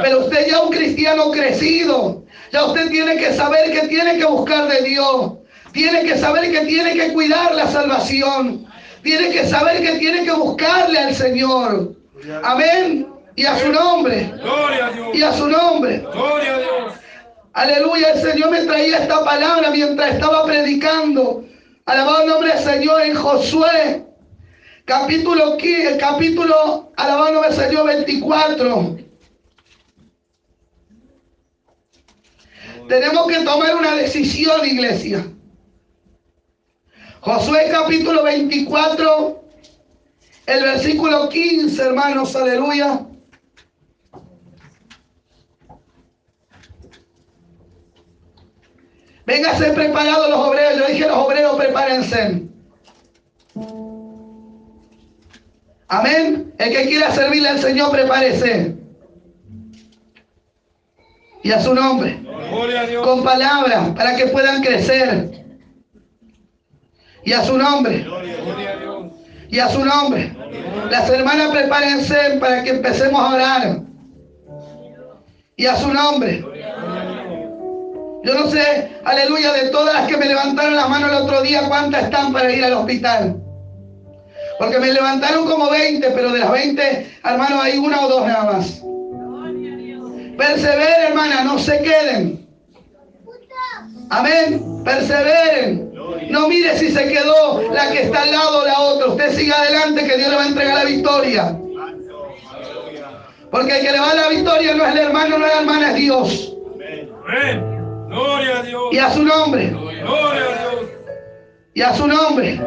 Pero 0.02 0.20
usted 0.20 0.48
ya 0.48 0.62
un 0.62 0.72
cristiano 0.72 1.32
crecido. 1.32 2.24
Ya 2.52 2.66
usted 2.66 2.90
tiene 2.90 3.18
que 3.18 3.34
saber 3.34 3.72
que 3.72 3.88
tiene 3.88 4.18
que 4.18 4.26
buscar 4.26 4.68
de 4.68 4.82
Dios. 4.84 5.34
Tiene 5.74 6.04
que 6.04 6.18
saber 6.18 6.52
que 6.52 6.62
tiene 6.62 6.94
que 6.94 7.12
cuidar 7.14 7.54
la 7.56 7.68
salvación. 7.68 8.66
Tiene 9.02 9.30
que 9.32 9.46
saber 9.46 9.82
que 9.82 9.98
tiene 9.98 10.24
que 10.24 10.32
buscarle 10.32 11.00
al 11.00 11.16
Señor. 11.16 11.94
Amén. 12.44 13.08
Y 13.36 13.46
a 13.46 13.58
su 13.58 13.72
nombre. 13.72 14.32
Gloria 14.42 14.86
a 14.86 14.92
Dios. 14.92 15.08
Y 15.14 15.24
a 15.24 15.34
su 15.34 15.48
nombre. 15.48 16.06
Gloria 16.14 16.56
a 16.56 16.60
Dios. 16.60 16.94
Aleluya, 17.54 18.14
el 18.14 18.22
Señor 18.22 18.50
me 18.50 18.62
traía 18.62 19.00
esta 19.00 19.24
palabra 19.24 19.70
mientras 19.72 20.14
estaba 20.14 20.46
predicando. 20.46 21.44
Alabado 21.86 22.24
el 22.24 22.30
nombre 22.30 22.54
del 22.54 22.64
Señor 22.64 23.02
en 23.02 23.16
Josué, 23.16 24.04
capítulo 24.86 25.58
15, 25.58 25.98
capítulo, 25.98 26.92
alabado 26.98 27.44
el 27.44 27.56
del 27.56 27.66
Señor 27.66 27.86
24. 27.88 28.98
Tenemos 32.88 33.28
que 33.28 33.40
tomar 33.44 33.76
una 33.76 33.96
decisión, 33.96 34.66
iglesia. 34.66 35.26
Josué 37.22 37.70
capítulo 37.72 38.24
24, 38.24 39.44
el 40.46 40.64
versículo 40.64 41.30
15, 41.30 41.82
hermanos, 41.82 42.36
aleluya. 42.36 43.06
Véngase 49.26 49.72
preparados 49.72 50.30
los 50.30 50.40
obreros. 50.40 50.80
Yo 50.80 50.88
dije 50.88 51.08
los 51.08 51.18
obreros, 51.18 51.56
prepárense. 51.56 52.43
Amén. 55.94 56.52
El 56.58 56.72
que 56.72 56.88
quiera 56.88 57.12
servirle 57.12 57.50
al 57.50 57.60
Señor, 57.60 57.92
prepárese. 57.92 58.76
Y 61.44 61.52
a 61.52 61.62
su 61.62 61.76
nombre. 61.76 62.20
Gloria 62.50 62.82
a 62.82 62.88
Dios. 62.88 63.06
Con 63.06 63.24
palabras 63.24 63.90
para 63.90 64.16
que 64.16 64.26
puedan 64.28 64.64
crecer. 64.64 65.46
Y 67.24 67.34
a 67.34 67.44
su 67.44 67.56
nombre. 67.60 68.00
Gloria 68.00 68.72
a 68.72 68.78
Dios. 68.78 69.12
Y 69.50 69.60
a 69.60 69.70
su 69.70 69.86
nombre. 69.86 70.36
Las 70.90 71.08
hermanas 71.12 71.52
prepárense 71.52 72.38
para 72.40 72.64
que 72.64 72.72
empecemos 72.72 73.22
a 73.22 73.36
orar. 73.36 73.82
Y 75.56 75.68
a 75.68 75.76
su 75.76 75.94
nombre. 75.94 76.44
Yo 78.24 78.34
no 78.34 78.50
sé, 78.50 78.98
aleluya, 79.06 79.54
de 79.54 79.70
todas 79.70 79.94
las 79.94 80.08
que 80.08 80.18
me 80.18 80.26
levantaron 80.26 80.76
las 80.76 80.90
manos 80.90 81.12
el 81.12 81.18
otro 81.18 81.42
día, 81.44 81.68
¿cuántas 81.68 82.06
están 82.06 82.34
para 82.34 82.52
ir 82.52 82.64
al 82.66 82.74
hospital? 82.74 83.43
Porque 84.60 84.80
me 84.80 84.92
levantaron 84.92 85.46
como 85.48 85.70
20, 85.70 86.12
pero 86.12 86.32
de 86.32 86.40
las 86.40 86.52
20, 86.52 87.18
hermano, 87.24 87.62
hay 87.62 87.78
una 87.78 88.06
o 88.06 88.10
dos 88.10 88.28
nada 88.28 88.54
más. 88.54 88.82
Perseveren, 90.38 91.08
hermana, 91.10 91.44
no 91.44 91.60
se 91.60 91.82
queden. 91.82 92.48
Amén. 94.10 94.84
Perseveren. 94.84 95.92
No 96.30 96.48
mire 96.48 96.78
si 96.78 96.92
se 96.92 97.08
quedó 97.08 97.72
la 97.72 97.92
que 97.92 98.04
está 98.04 98.24
al 98.24 98.32
lado 98.32 98.62
o 98.62 98.66
la 98.66 98.80
otra. 98.80 99.08
Usted 99.08 99.36
siga 99.36 99.60
adelante 99.60 100.06
que 100.06 100.18
Dios 100.18 100.30
le 100.30 100.36
va 100.36 100.44
a 100.44 100.48
entregar 100.48 100.76
la 100.76 100.86
victoria. 100.86 101.58
Porque 103.52 103.78
el 103.78 103.86
que 103.86 103.92
le 103.92 104.00
va 104.00 104.12
a 104.12 104.16
la 104.16 104.30
victoria 104.30 104.74
no 104.74 104.86
es 104.86 104.94
el 104.94 104.98
hermano, 105.00 105.38
no 105.38 105.46
es 105.46 105.54
la 105.54 105.60
hermana, 105.60 105.90
es 105.92 105.96
Dios. 105.96 106.56
Amén. 107.28 108.08
Gloria 108.08 108.60
a 108.60 108.64
Dios. 108.64 108.84
Y 108.92 108.98
a 108.98 109.12
su 109.12 109.24
nombre. 109.24 109.70
Gloria 109.70 110.44
a 110.44 110.70
Dios. 110.70 110.93
Y 111.76 111.82
a 111.82 111.94
su 111.96 112.08
nombre. 112.08 112.60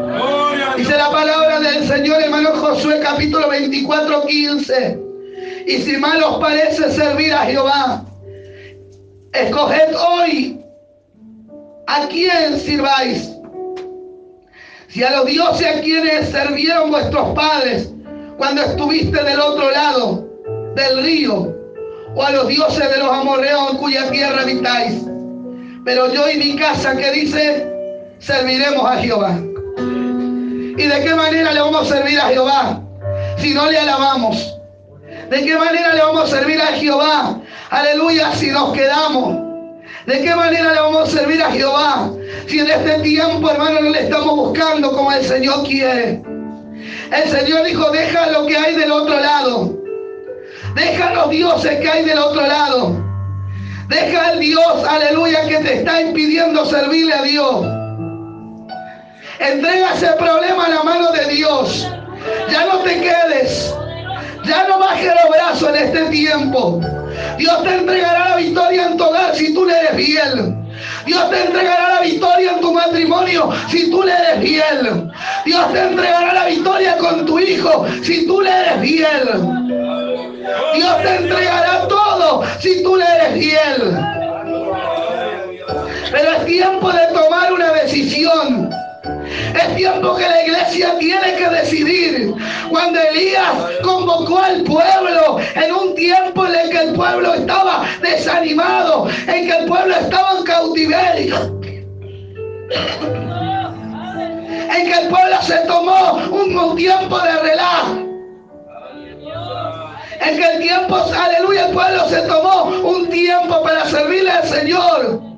Dice 0.76 0.96
la 0.96 1.10
palabra 1.10 1.60
del 1.60 1.86
Señor, 1.86 2.22
hermano 2.22 2.50
Josué, 2.56 2.98
capítulo 3.00 3.48
24, 3.48 4.26
15. 4.26 5.00
Y 5.66 5.78
si 5.78 5.96
mal 5.96 6.22
os 6.24 6.38
parece 6.38 6.90
servir 6.90 7.32
a 7.32 7.46
Jehová, 7.46 8.04
escoged 9.32 9.94
hoy 9.94 10.60
a 11.86 12.08
quién 12.08 12.58
sirváis. 12.58 13.30
Si 14.88 15.04
a 15.04 15.10
los 15.10 15.26
dioses 15.26 15.76
a 15.76 15.80
quienes 15.80 16.30
servieron 16.30 16.90
vuestros 16.90 17.34
padres 17.34 17.90
cuando 18.38 18.62
estuviste 18.62 19.22
del 19.22 19.40
otro 19.40 19.70
lado 19.70 20.26
del 20.74 21.02
río, 21.04 21.54
o 22.14 22.22
a 22.22 22.30
los 22.30 22.48
dioses 22.48 22.90
de 22.90 22.98
los 22.98 23.10
amorreos 23.10 23.72
en 23.72 23.76
cuya 23.76 24.10
tierra 24.10 24.42
habitáis. 24.42 25.02
Pero 25.84 26.12
yo 26.12 26.28
y 26.30 26.38
mi 26.38 26.56
casa, 26.56 26.96
que 26.96 27.12
dice, 27.12 27.75
serviremos 28.26 28.84
a 28.84 28.96
Jehová. 28.96 29.38
¿Y 29.78 30.82
de 30.82 31.00
qué 31.02 31.14
manera 31.14 31.52
le 31.52 31.60
vamos 31.60 31.90
a 31.90 31.94
servir 31.96 32.18
a 32.18 32.28
Jehová 32.28 32.80
si 33.38 33.54
no 33.54 33.70
le 33.70 33.78
alabamos? 33.78 34.58
¿De 35.30 35.44
qué 35.44 35.56
manera 35.56 35.94
le 35.94 36.00
vamos 36.00 36.24
a 36.24 36.36
servir 36.36 36.60
a 36.60 36.66
Jehová? 36.66 37.38
Aleluya, 37.70 38.32
si 38.32 38.50
nos 38.50 38.72
quedamos. 38.72 39.38
¿De 40.06 40.20
qué 40.22 40.34
manera 40.34 40.72
le 40.72 40.80
vamos 40.80 41.08
a 41.08 41.18
servir 41.18 41.42
a 41.42 41.50
Jehová 41.50 42.10
si 42.48 42.60
en 42.60 42.70
este 42.70 42.98
tiempo, 43.00 43.48
hermano, 43.48 43.80
no 43.80 43.90
le 43.90 44.02
estamos 44.02 44.36
buscando 44.36 44.92
como 44.92 45.12
el 45.12 45.24
Señor 45.24 45.64
quiere? 45.64 46.22
El 47.12 47.30
Señor 47.30 47.64
dijo, 47.64 47.90
deja 47.90 48.26
lo 48.32 48.46
que 48.46 48.56
hay 48.56 48.74
del 48.74 48.90
otro 48.90 49.18
lado. 49.20 49.78
Deja 50.74 51.14
los 51.14 51.30
dioses 51.30 51.80
que 51.80 51.88
hay 51.88 52.04
del 52.04 52.18
otro 52.18 52.42
lado. 52.42 53.04
Deja 53.88 54.28
al 54.28 54.40
Dios, 54.40 54.84
aleluya, 54.88 55.46
que 55.48 55.58
te 55.58 55.74
está 55.74 56.00
impidiendo 56.00 56.66
servirle 56.66 57.14
a 57.14 57.22
Dios. 57.22 57.85
Entrega 59.38 59.94
ese 59.94 60.08
problema 60.18 60.66
a 60.66 60.68
la 60.68 60.82
mano 60.82 61.12
de 61.12 61.26
Dios. 61.26 61.86
Ya 62.50 62.64
no 62.66 62.78
te 62.78 63.00
quedes. 63.00 63.74
Ya 64.44 64.66
no 64.68 64.78
bajes 64.78 65.12
los 65.22 65.30
brazos 65.30 65.68
en 65.70 65.76
este 65.76 66.04
tiempo. 66.06 66.80
Dios 67.38 67.62
te 67.62 67.74
entregará 67.74 68.30
la 68.30 68.36
victoria 68.36 68.86
en 68.86 68.96
tu 68.96 69.04
hogar 69.04 69.34
si 69.34 69.52
tú 69.52 69.64
le 69.64 69.78
eres 69.78 69.96
fiel. 69.96 70.54
Dios 71.04 71.30
te 71.30 71.44
entregará 71.44 71.94
la 71.96 72.00
victoria 72.00 72.52
en 72.52 72.60
tu 72.60 72.72
matrimonio 72.72 73.50
si 73.68 73.90
tú 73.90 74.02
le 74.02 74.12
eres 74.12 74.40
fiel. 74.40 75.10
Dios 75.44 75.72
te 75.72 75.80
entregará 75.80 76.32
la 76.32 76.46
victoria 76.46 76.96
con 76.98 77.26
tu 77.26 77.38
hijo 77.38 77.86
si 78.02 78.26
tú 78.26 78.40
le 78.40 78.50
eres 78.50 78.80
fiel. 78.80 79.28
Dios 80.74 81.02
te 81.02 81.16
entregará 81.16 81.88
todo 81.88 82.44
si 82.60 82.82
tú 82.82 82.96
le 82.96 83.04
eres 83.04 83.32
fiel. 83.34 83.98
Pero 86.10 86.32
es 86.32 86.46
tiempo 86.46 86.92
de 86.92 87.06
tomar 87.12 87.52
una 87.52 87.72
decisión. 87.72 88.70
Es 89.54 89.76
tiempo 89.76 90.16
que 90.16 90.28
la 90.28 90.42
iglesia 90.42 90.98
tiene 90.98 91.34
que 91.36 91.48
decidir. 91.48 92.34
Cuando 92.70 93.00
Elías 93.00 93.54
convocó 93.82 94.38
al 94.38 94.62
pueblo 94.62 95.38
en 95.54 95.72
un 95.72 95.94
tiempo 95.94 96.46
en 96.46 96.54
el 96.54 96.70
que 96.70 96.78
el 96.78 96.94
pueblo 96.94 97.34
estaba 97.34 97.84
desanimado, 98.02 99.08
en 99.26 99.46
que 99.46 99.56
el 99.56 99.66
pueblo 99.66 99.94
estaba 99.94 100.38
en 100.38 100.44
cautiverio, 100.44 101.36
en 104.76 104.86
que 104.86 104.98
el 105.02 105.08
pueblo 105.08 105.42
se 105.42 105.56
tomó 105.66 106.14
un, 106.30 106.76
tiempo 106.76 107.18
de 107.18 107.32
relajo. 107.42 107.94
En 110.20 110.36
que 110.36 110.44
el 110.44 110.60
tiempo, 110.60 110.96
aleluya, 110.96 111.66
el 111.66 111.72
pueblo 111.72 112.08
se 112.08 112.20
tomó 112.22 112.64
un 112.64 113.08
tiempo 113.08 113.62
para 113.62 113.84
servirle 113.86 114.30
al 114.30 114.44
Señor. 114.48 115.35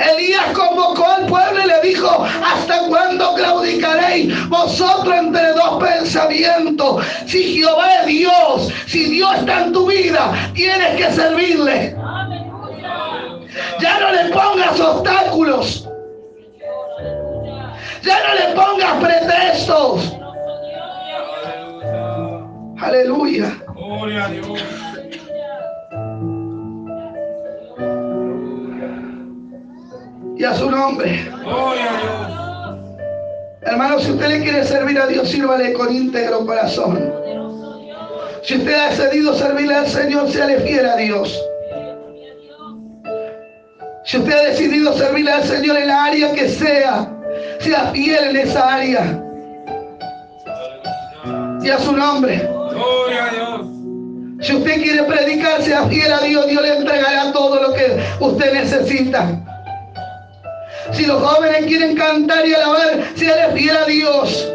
Elías 0.00 0.46
convocó 0.52 1.06
al 1.06 1.26
pueblo 1.26 1.60
y 1.64 1.68
le 1.68 1.88
dijo, 1.88 2.24
¿hasta 2.44 2.86
cuándo 2.88 3.34
claudicaréis 3.34 4.48
vosotros 4.48 5.14
entre 5.14 5.52
dos 5.52 5.82
pensamientos? 5.82 7.04
Si 7.26 7.56
Jehová 7.56 8.00
es 8.00 8.06
Dios, 8.06 8.72
si 8.86 9.04
Dios 9.04 9.34
está 9.38 9.64
en 9.64 9.72
tu 9.72 9.86
vida, 9.86 10.32
tienes 10.54 10.96
que 10.96 11.12
servirle. 11.12 11.96
Ya 13.80 14.00
no 14.00 14.12
le 14.12 14.24
pongas 14.30 14.80
obstáculos. 14.80 15.88
Ya 18.02 18.18
no 18.26 18.34
le 18.34 18.54
pongas 18.54 19.04
pretextos. 19.04 20.16
Aleluya. 22.80 23.52
Gloria 23.74 24.24
a 24.24 24.28
Dios. 24.28 24.62
Y 30.40 30.44
a 30.46 30.54
su 30.54 30.70
nombre. 30.70 31.30
Hermano, 33.60 33.98
si 33.98 34.10
usted 34.10 34.26
le 34.26 34.40
quiere 34.40 34.64
servir 34.64 34.98
a 34.98 35.06
Dios, 35.06 35.28
sírvale 35.28 35.74
con 35.74 35.94
íntegro 35.94 36.46
corazón. 36.46 37.12
Si 38.42 38.56
usted 38.56 38.72
ha 38.72 38.88
decidido 38.88 39.34
servirle 39.34 39.74
al 39.74 39.86
Señor, 39.86 40.30
séale 40.30 40.60
fiel 40.60 40.86
a 40.86 40.96
Dios. 40.96 41.38
Si 44.06 44.16
usted 44.16 44.32
ha 44.32 44.42
decidido 44.44 44.94
servirle 44.94 45.30
al 45.30 45.44
Señor 45.44 45.76
en 45.76 45.88
la 45.88 46.04
área 46.06 46.32
que 46.32 46.48
sea, 46.48 47.06
sea 47.58 47.90
fiel 47.92 48.30
en 48.30 48.36
esa 48.38 48.76
área. 48.76 49.22
Y 51.62 51.68
a 51.68 51.78
su 51.80 51.92
nombre. 51.92 52.48
Gloria 52.70 53.26
a 53.26 53.34
Dios. 53.34 53.66
Si 54.40 54.56
usted 54.56 54.82
quiere 54.82 55.02
predicar, 55.02 55.60
sea 55.60 55.84
fiel 55.84 56.10
a 56.10 56.20
Dios, 56.22 56.46
Dios 56.46 56.62
le 56.62 56.76
entregará 56.78 57.30
todo 57.30 57.60
lo 57.60 57.74
que 57.74 58.00
usted 58.20 58.54
necesita. 58.54 59.38
Si 60.92 61.06
los 61.06 61.22
jóvenes 61.22 61.66
quieren 61.66 61.96
cantar 61.96 62.46
y 62.46 62.54
alabar, 62.54 63.04
sea 63.14 63.50
fiel 63.50 63.76
a 63.76 63.84
Dios 63.84 64.52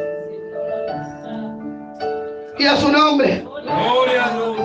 y 2.57 2.65
a 2.65 2.77
su 2.77 2.91
nombre. 2.91 3.45
Gloria 3.63 4.25
a 4.25 4.33
Dios. 4.33 4.57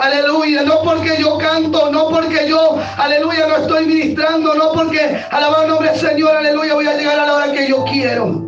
Aleluya, 0.00 0.62
no 0.62 0.82
porque 0.82 1.16
yo 1.18 1.38
canto, 1.38 1.90
no 1.90 2.08
porque 2.08 2.48
yo, 2.48 2.78
aleluya, 2.96 3.48
no 3.48 3.56
estoy 3.56 3.86
ministrando, 3.86 4.54
no 4.54 4.72
porque 4.72 5.24
alabar 5.30 5.64
el 5.64 5.70
nombre 5.70 5.90
del 5.90 5.98
Señor, 5.98 6.36
aleluya, 6.36 6.74
voy 6.74 6.86
a 6.86 6.96
llegar 6.96 7.18
a 7.18 7.26
la 7.26 7.34
hora 7.34 7.52
que 7.52 7.66
yo 7.66 7.84
quiero. 7.84 8.44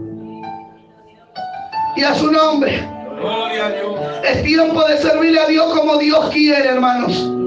Y 1.97 2.05
a 2.05 2.15
su 2.15 2.31
nombre. 2.31 2.89
Gloria 3.19 3.67
a 3.67 3.71
Dios. 3.71 4.01
Es 4.25 4.43
tiempo 4.45 4.83
de 4.85 4.97
servirle 4.99 5.41
a 5.41 5.47
Dios 5.47 5.77
como 5.77 5.99
Dios 5.99 6.31
quiere, 6.31 6.69
hermanos. 6.69 7.40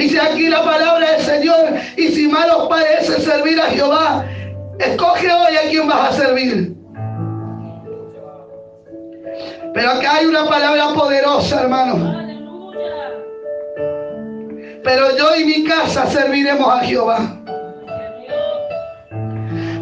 Dice 0.00 0.18
aquí 0.18 0.48
la 0.48 0.64
palabra 0.64 1.12
del 1.12 1.20
Señor, 1.20 1.74
y 1.94 2.08
si 2.08 2.26
mal 2.26 2.48
os 2.48 2.68
parece 2.68 3.20
servir 3.20 3.60
a 3.60 3.66
Jehová, 3.66 4.24
escoge 4.78 5.30
hoy 5.30 5.56
a 5.58 5.68
quién 5.68 5.86
vas 5.86 6.08
a 6.08 6.12
servir. 6.22 6.74
Pero 9.74 9.90
acá 9.90 10.14
hay 10.14 10.24
una 10.24 10.46
palabra 10.48 10.94
poderosa, 10.94 11.60
hermano. 11.60 12.18
Pero 14.82 15.18
yo 15.18 15.36
y 15.36 15.44
mi 15.44 15.64
casa 15.64 16.06
serviremos 16.06 16.66
a 16.66 16.80
Jehová. 16.80 17.36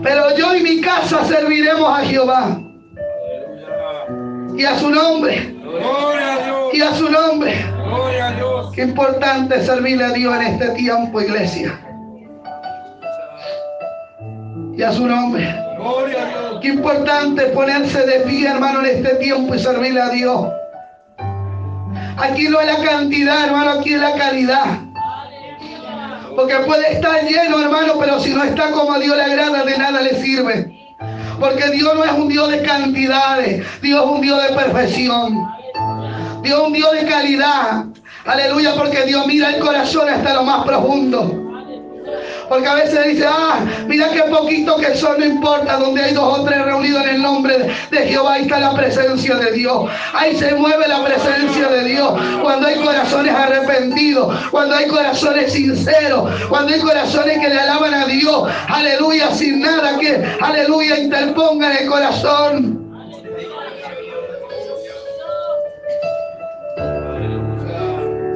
Pero 0.02 0.36
yo 0.36 0.56
y 0.56 0.62
mi 0.64 0.80
casa 0.80 1.24
serviremos 1.26 1.96
a 1.96 2.04
Jehová. 2.04 2.60
Y 4.56 4.64
a 4.64 4.76
su 4.80 4.90
nombre. 4.90 5.54
Y 6.72 6.80
a 6.80 6.92
su 6.96 7.08
nombre. 7.08 7.77
Gloria 7.88 8.28
a 8.28 8.32
Dios. 8.32 8.72
Qué 8.74 8.82
importante 8.82 9.64
servirle 9.64 10.04
a 10.04 10.10
Dios 10.10 10.34
en 10.36 10.42
este 10.42 10.68
tiempo, 10.70 11.20
iglesia. 11.20 11.78
Y 14.76 14.82
a 14.82 14.92
su 14.92 15.06
nombre. 15.06 15.54
Gloria 15.78 16.22
a 16.22 16.28
Dios. 16.28 16.60
Qué 16.60 16.68
importante 16.68 17.44
ponerse 17.46 18.04
de 18.06 18.20
pie, 18.20 18.48
hermano, 18.48 18.80
en 18.80 18.96
este 18.96 19.14
tiempo 19.16 19.54
y 19.54 19.58
servirle 19.58 20.00
a 20.00 20.10
Dios. 20.10 20.48
Aquí 22.18 22.48
no 22.48 22.60
es 22.60 22.66
la 22.66 22.84
cantidad, 22.84 23.46
hermano, 23.46 23.70
aquí 23.78 23.94
es 23.94 24.00
la 24.00 24.14
calidad. 24.14 24.64
Porque 26.34 26.54
puede 26.66 26.92
estar 26.92 27.22
lleno, 27.22 27.60
hermano, 27.60 27.94
pero 27.98 28.20
si 28.20 28.34
no 28.34 28.44
está 28.44 28.70
como 28.70 28.92
a 28.92 28.98
Dios 28.98 29.16
le 29.16 29.22
agrada, 29.22 29.64
de 29.64 29.78
nada 29.78 30.02
le 30.02 30.20
sirve. 30.20 30.72
Porque 31.40 31.70
Dios 31.70 31.94
no 31.94 32.04
es 32.04 32.12
un 32.12 32.28
Dios 32.28 32.50
de 32.50 32.62
cantidades, 32.62 33.64
Dios 33.80 34.04
es 34.04 34.10
un 34.10 34.20
Dios 34.20 34.42
de 34.42 34.54
perfección. 34.54 35.57
Dios 36.42 36.72
Dios 36.72 36.92
de 36.92 37.06
calidad. 37.06 37.84
Aleluya, 38.24 38.74
porque 38.74 39.04
Dios 39.04 39.26
mira 39.26 39.50
el 39.50 39.60
corazón 39.60 40.08
hasta 40.08 40.34
lo 40.34 40.44
más 40.44 40.64
profundo. 40.64 41.44
Porque 42.48 42.66
a 42.66 42.74
veces 42.74 43.06
dice, 43.06 43.26
ah, 43.28 43.60
mira 43.86 44.08
qué 44.10 44.22
poquito 44.22 44.76
que 44.76 44.94
son, 44.94 45.18
no 45.18 45.26
importa, 45.26 45.76
donde 45.76 46.02
hay 46.02 46.14
dos 46.14 46.38
o 46.38 46.44
tres 46.44 46.64
reunidos 46.64 47.02
en 47.04 47.08
el 47.16 47.22
nombre 47.22 47.70
de 47.90 47.98
Jehová, 48.06 48.34
ahí 48.34 48.42
está 48.42 48.58
la 48.58 48.72
presencia 48.74 49.34
de 49.34 49.52
Dios. 49.52 49.90
Ahí 50.14 50.34
se 50.34 50.54
mueve 50.54 50.88
la 50.88 51.04
presencia 51.04 51.68
de 51.68 51.84
Dios. 51.84 52.12
Cuando 52.42 52.68
hay 52.68 52.76
corazones 52.76 53.34
arrepentidos, 53.34 54.34
cuando 54.50 54.76
hay 54.76 54.86
corazones 54.86 55.52
sinceros, 55.52 56.30
cuando 56.48 56.72
hay 56.72 56.80
corazones 56.80 57.38
que 57.38 57.48
le 57.48 57.60
alaban 57.60 57.92
a 57.92 58.06
Dios, 58.06 58.50
aleluya, 58.68 59.30
sin 59.34 59.60
nada 59.60 59.98
que, 59.98 60.24
aleluya, 60.40 60.98
interponga 60.98 61.70
en 61.72 61.84
el 61.84 61.90
corazón. 61.90 62.77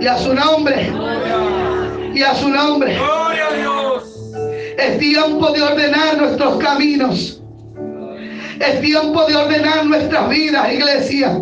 Y 0.02 0.06
a 0.08 0.18
su 0.18 0.34
nombre, 0.34 0.92
y 2.12 2.22
a 2.22 2.34
su 2.34 2.48
nombre. 2.48 2.96
Gloria 2.96 3.46
a 3.46 3.52
Dios. 3.54 4.02
Es 4.76 4.98
tiempo 4.98 5.52
de 5.52 5.62
ordenar 5.62 6.18
nuestros 6.18 6.56
caminos. 6.56 7.40
Es 8.58 8.80
tiempo 8.80 9.24
de 9.26 9.36
ordenar 9.36 9.86
nuestras 9.86 10.28
vidas, 10.28 10.72
iglesia. 10.72 11.38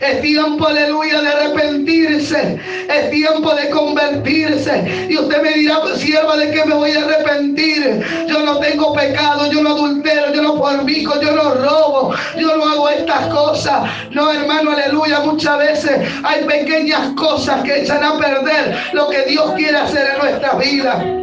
Es 0.00 0.20
tiempo, 0.20 0.66
aleluya, 0.66 1.20
de 1.20 1.28
arrepentirse. 1.28 2.58
Es 2.88 3.10
tiempo 3.10 3.54
de 3.54 3.70
convertirse. 3.70 5.06
Y 5.08 5.16
usted 5.16 5.42
me 5.42 5.52
dirá, 5.52 5.80
sierva, 5.96 6.36
¿de 6.36 6.50
qué 6.50 6.64
me 6.64 6.74
voy 6.74 6.90
a 6.92 7.04
arrepentir? 7.04 8.04
Yo 8.28 8.40
no 8.40 8.58
tengo 8.58 8.92
pecado, 8.92 9.50
yo 9.50 9.62
no 9.62 9.70
adultero, 9.70 10.32
yo 10.32 10.42
no 10.42 10.56
formico, 10.56 11.20
yo 11.20 11.32
no 11.32 11.54
robo, 11.54 12.14
yo 12.38 12.56
no 12.56 12.68
hago 12.68 12.88
estas 12.88 13.26
cosas. 13.28 13.90
No, 14.10 14.30
hermano, 14.32 14.72
aleluya. 14.72 15.20
Muchas 15.20 15.58
veces 15.58 16.08
hay 16.24 16.44
pequeñas 16.44 17.14
cosas 17.16 17.62
que 17.62 17.82
echan 17.82 18.02
a 18.02 18.18
perder 18.18 18.76
lo 18.92 19.08
que 19.08 19.22
Dios 19.22 19.52
quiere 19.56 19.76
hacer 19.76 20.12
en 20.14 20.18
nuestras 20.18 20.58
vidas 20.58 21.21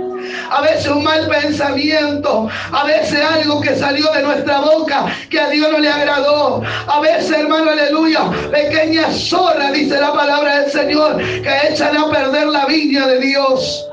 a 0.50 0.62
veces 0.62 0.88
un 0.88 1.04
mal 1.04 1.28
pensamiento, 1.28 2.50
a 2.72 2.84
veces 2.86 3.20
algo 3.22 3.62
que 3.62 3.76
salió 3.76 4.12
de 4.12 4.24
nuestra 4.24 4.60
boca 4.60 5.06
que 5.30 5.40
a 5.40 5.50
Dios 5.50 5.72
no 5.72 5.80
le 5.80 5.90
agradó, 5.90 6.62
a 6.88 7.00
veces, 7.02 7.32
hermano, 7.32 7.72
aleluya, 7.72 8.30
pequeñas 8.52 9.30
zorras, 9.30 9.74
dice 9.74 10.00
la 10.00 10.14
palabra 10.14 10.62
del 10.62 10.72
Señor, 10.72 11.18
que 11.18 11.52
echan 11.70 11.98
a 11.98 12.10
perder 12.10 12.48
la 12.48 12.66
viña 12.66 13.08
de 13.08 13.20
Dios. 13.20 13.89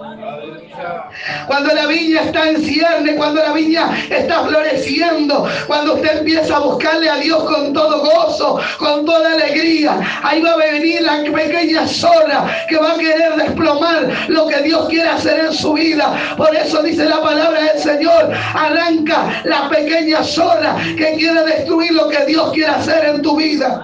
Cuando 1.46 1.75
la 1.75 1.87
viña 1.87 2.22
está 2.22 2.49
en 2.49 2.62
cierne, 2.62 3.14
cuando 3.16 3.42
la 3.42 3.53
viña 3.53 3.88
está 4.11 4.44
floreciendo, 4.44 5.49
cuando 5.66 5.94
usted 5.94 6.18
empieza 6.18 6.57
a 6.57 6.61
buscarle 6.61 7.09
a 7.09 7.16
Dios 7.16 7.42
con 7.44 7.72
todo 7.72 8.01
gozo, 8.01 8.61
con 8.79 9.05
toda 9.05 9.33
alegría, 9.33 9.99
ahí 10.22 10.40
va 10.42 10.53
a 10.53 10.57
venir 10.57 11.03
la 11.03 11.22
pequeña 11.33 11.87
zorra 11.87 12.46
que 12.68 12.77
va 12.77 12.92
a 12.92 12.99
querer 12.99 13.37
desplomar 13.37 14.09
lo 14.29 14.46
que 14.49 14.62
Dios 14.62 14.88
quiere 14.88 15.09
hacer 15.09 15.46
en 15.46 15.53
su 15.53 15.72
vida. 15.72 16.14
Por 16.37 16.55
eso 16.55 16.83
dice 16.83 17.05
la 17.05 17.20
palabra 17.20 17.61
del 17.62 17.79
Señor, 17.79 18.33
arranca 18.55 19.42
la 19.44 19.68
pequeña 19.68 20.22
zorra 20.22 20.77
que 20.96 21.14
quiere 21.14 21.42
destruir 21.44 21.92
lo 21.92 22.09
que 22.09 22.25
Dios 22.27 22.53
quiere 22.53 22.70
hacer 22.70 23.05
en 23.07 23.22
tu 23.22 23.37
vida. 23.37 23.83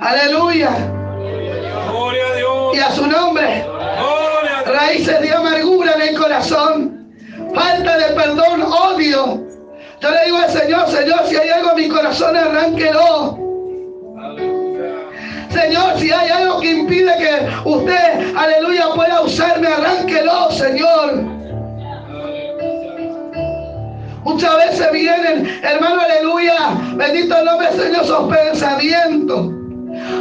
Aleluya. 0.00 0.95
Gloria 1.96 2.26
a 2.26 2.34
Dios. 2.34 2.76
Y 2.76 2.80
a 2.80 2.90
su 2.90 3.06
nombre. 3.06 3.64
Gloria 3.64 4.58
a 4.58 4.62
Dios. 4.64 4.76
raíces 4.76 5.20
de 5.20 5.32
amargura 5.32 5.94
en 5.94 6.02
el 6.02 6.18
corazón, 6.18 7.06
falta 7.54 7.96
de 7.96 8.14
perdón, 8.14 8.62
odio. 8.62 9.42
Yo 10.00 10.10
le 10.10 10.24
digo 10.26 10.36
al 10.36 10.50
Señor, 10.50 10.88
Señor, 10.88 11.20
si 11.26 11.36
hay 11.36 11.48
algo 11.48 11.70
en 11.70 11.76
mi 11.76 11.88
corazón, 11.88 12.36
arránquelo. 12.36 13.38
Señor, 15.50 15.98
si 15.98 16.12
hay 16.12 16.28
algo 16.28 16.60
que 16.60 16.70
impide 16.70 17.16
que 17.16 17.68
usted, 17.68 18.36
aleluya, 18.36 18.88
pueda 18.94 19.22
usarme, 19.22 19.68
arránquelo, 19.68 20.50
Señor. 20.50 21.14
Muchas 24.24 24.56
veces 24.56 24.92
vienen, 24.92 25.60
hermano, 25.62 26.02
aleluya, 26.02 26.76
bendito 26.94 27.38
el 27.38 27.44
nombre 27.46 27.70
del 27.70 27.80
Señor, 27.80 28.04
esos 28.04 28.28
pensamientos. 28.28 29.55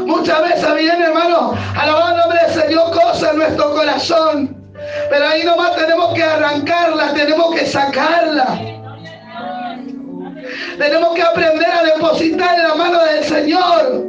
Muchas 0.06 0.42
veces 0.42 0.76
vienen, 0.76 1.04
hermano, 1.04 1.54
alabar 1.76 2.14
el 2.14 2.20
nombre 2.20 2.40
del 2.46 2.64
Señor, 2.64 2.92
cosas 2.92 3.32
en 3.32 3.38
nuestro 3.38 3.74
corazón. 3.74 4.58
Pero 5.10 5.28
ahí 5.28 5.44
nomás 5.44 5.76
tenemos 5.76 6.14
que 6.14 6.24
arrancarla, 6.24 7.14
tenemos 7.14 7.56
que 7.56 7.66
sacarla. 7.66 8.60
Tenemos 10.78 11.16
que 11.16 11.22
aprender 11.22 11.70
a 11.70 11.84
depositar 11.84 12.58
en 12.58 12.64
la 12.64 12.76
mano 12.76 13.04
del 13.04 13.24
Señor. 13.24 14.06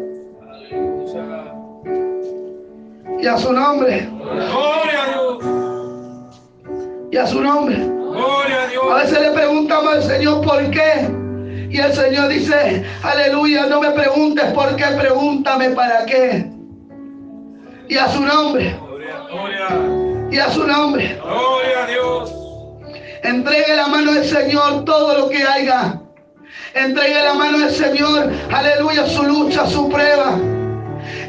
Y 3.21 3.27
a 3.27 3.39
su 3.39 3.53
nombre. 3.53 4.09
Gloria 4.11 5.03
a 5.03 5.09
Dios. 5.09 5.45
Y 7.11 7.17
a 7.17 7.27
su 7.27 7.41
nombre. 7.41 7.77
Gloria 7.77 8.57
a 8.91 8.95
veces 8.97 9.21
le 9.21 9.31
preguntamos 9.31 9.95
al 9.95 10.03
Señor 10.03 10.43
por 10.43 10.71
qué. 10.71 11.26
Y 11.77 11.79
el 11.79 11.93
Señor 11.93 12.29
dice, 12.29 12.87
aleluya, 13.03 13.67
no 13.67 13.83
me 13.83 13.91
preguntes 13.91 14.47
por 14.55 14.75
qué, 14.77 14.87
pregúntame 14.99 15.69
para 15.71 16.07
qué. 16.07 16.47
Y 17.87 17.99
a 17.99 18.09
su 18.09 18.23
nombre. 18.23 18.75
Y 20.31 20.39
a 20.39 20.51
su 20.53 20.67
nombre. 20.67 21.21
Gloria 21.23 21.85
a 21.85 21.87
Dios. 21.87 22.33
Entregue 23.23 23.77
la 23.77 23.89
mano 23.89 24.15
del 24.15 24.25
Señor 24.25 24.87
todo 24.87 25.19
lo 25.19 25.29
que 25.29 25.43
haya. 25.43 26.01
Entregue 26.73 27.23
la 27.23 27.35
mano 27.35 27.59
del 27.59 27.71
Señor, 27.71 28.33
aleluya, 28.51 29.07
su 29.07 29.23
lucha, 29.25 29.67
su 29.67 29.91
prueba. 29.91 30.39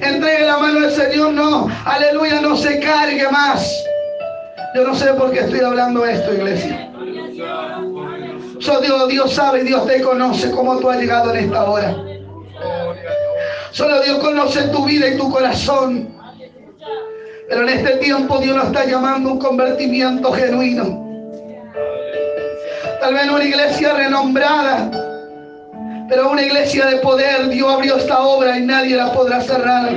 entregue 0.01 0.45
la 0.45 0.59
mano 0.59 0.79
al 0.85 0.91
Señor, 0.91 1.33
no, 1.33 1.67
aleluya, 1.83 2.39
no 2.39 2.55
se 2.55 2.79
cargue 2.79 3.29
más. 3.29 3.69
Yo 4.75 4.87
no 4.87 4.95
sé 4.95 5.13
por 5.13 5.29
qué 5.33 5.39
estoy 5.39 5.59
hablando 5.59 6.05
esto, 6.05 6.33
iglesia. 6.33 6.89
So, 8.59 8.81
Dios, 8.81 9.07
Dios 9.07 9.33
sabe 9.33 9.63
Dios 9.63 9.85
te 9.85 10.01
conoce 10.01 10.49
cómo 10.51 10.77
tú 10.79 10.89
has 10.89 10.99
llegado 10.99 11.33
en 11.33 11.45
esta 11.45 11.63
hora. 11.69 11.95
Solo 13.71 14.01
Dios 14.01 14.17
conoce 14.19 14.63
tu 14.69 14.85
vida 14.85 15.07
y 15.07 15.17
tu 15.17 15.31
corazón. 15.31 16.09
Pero 17.49 17.61
en 17.61 17.69
este 17.69 17.97
tiempo 17.97 18.39
Dios 18.39 18.55
nos 18.55 18.67
está 18.67 18.85
llamando 18.85 19.29
a 19.29 19.33
un 19.33 19.39
convertimiento 19.39 20.31
genuino. 20.33 21.05
Tal 22.99 23.13
vez 23.13 23.29
una 23.29 23.43
iglesia 23.43 23.93
renombrada, 23.93 24.89
pero 26.09 26.31
una 26.31 26.41
iglesia 26.41 26.87
de 26.87 26.97
poder. 26.97 27.49
Dios 27.49 27.71
abrió 27.71 27.97
esta 27.97 28.21
obra 28.21 28.57
y 28.57 28.65
nadie 28.65 28.97
la 28.97 29.13
podrá 29.13 29.39
cerrar. 29.41 29.91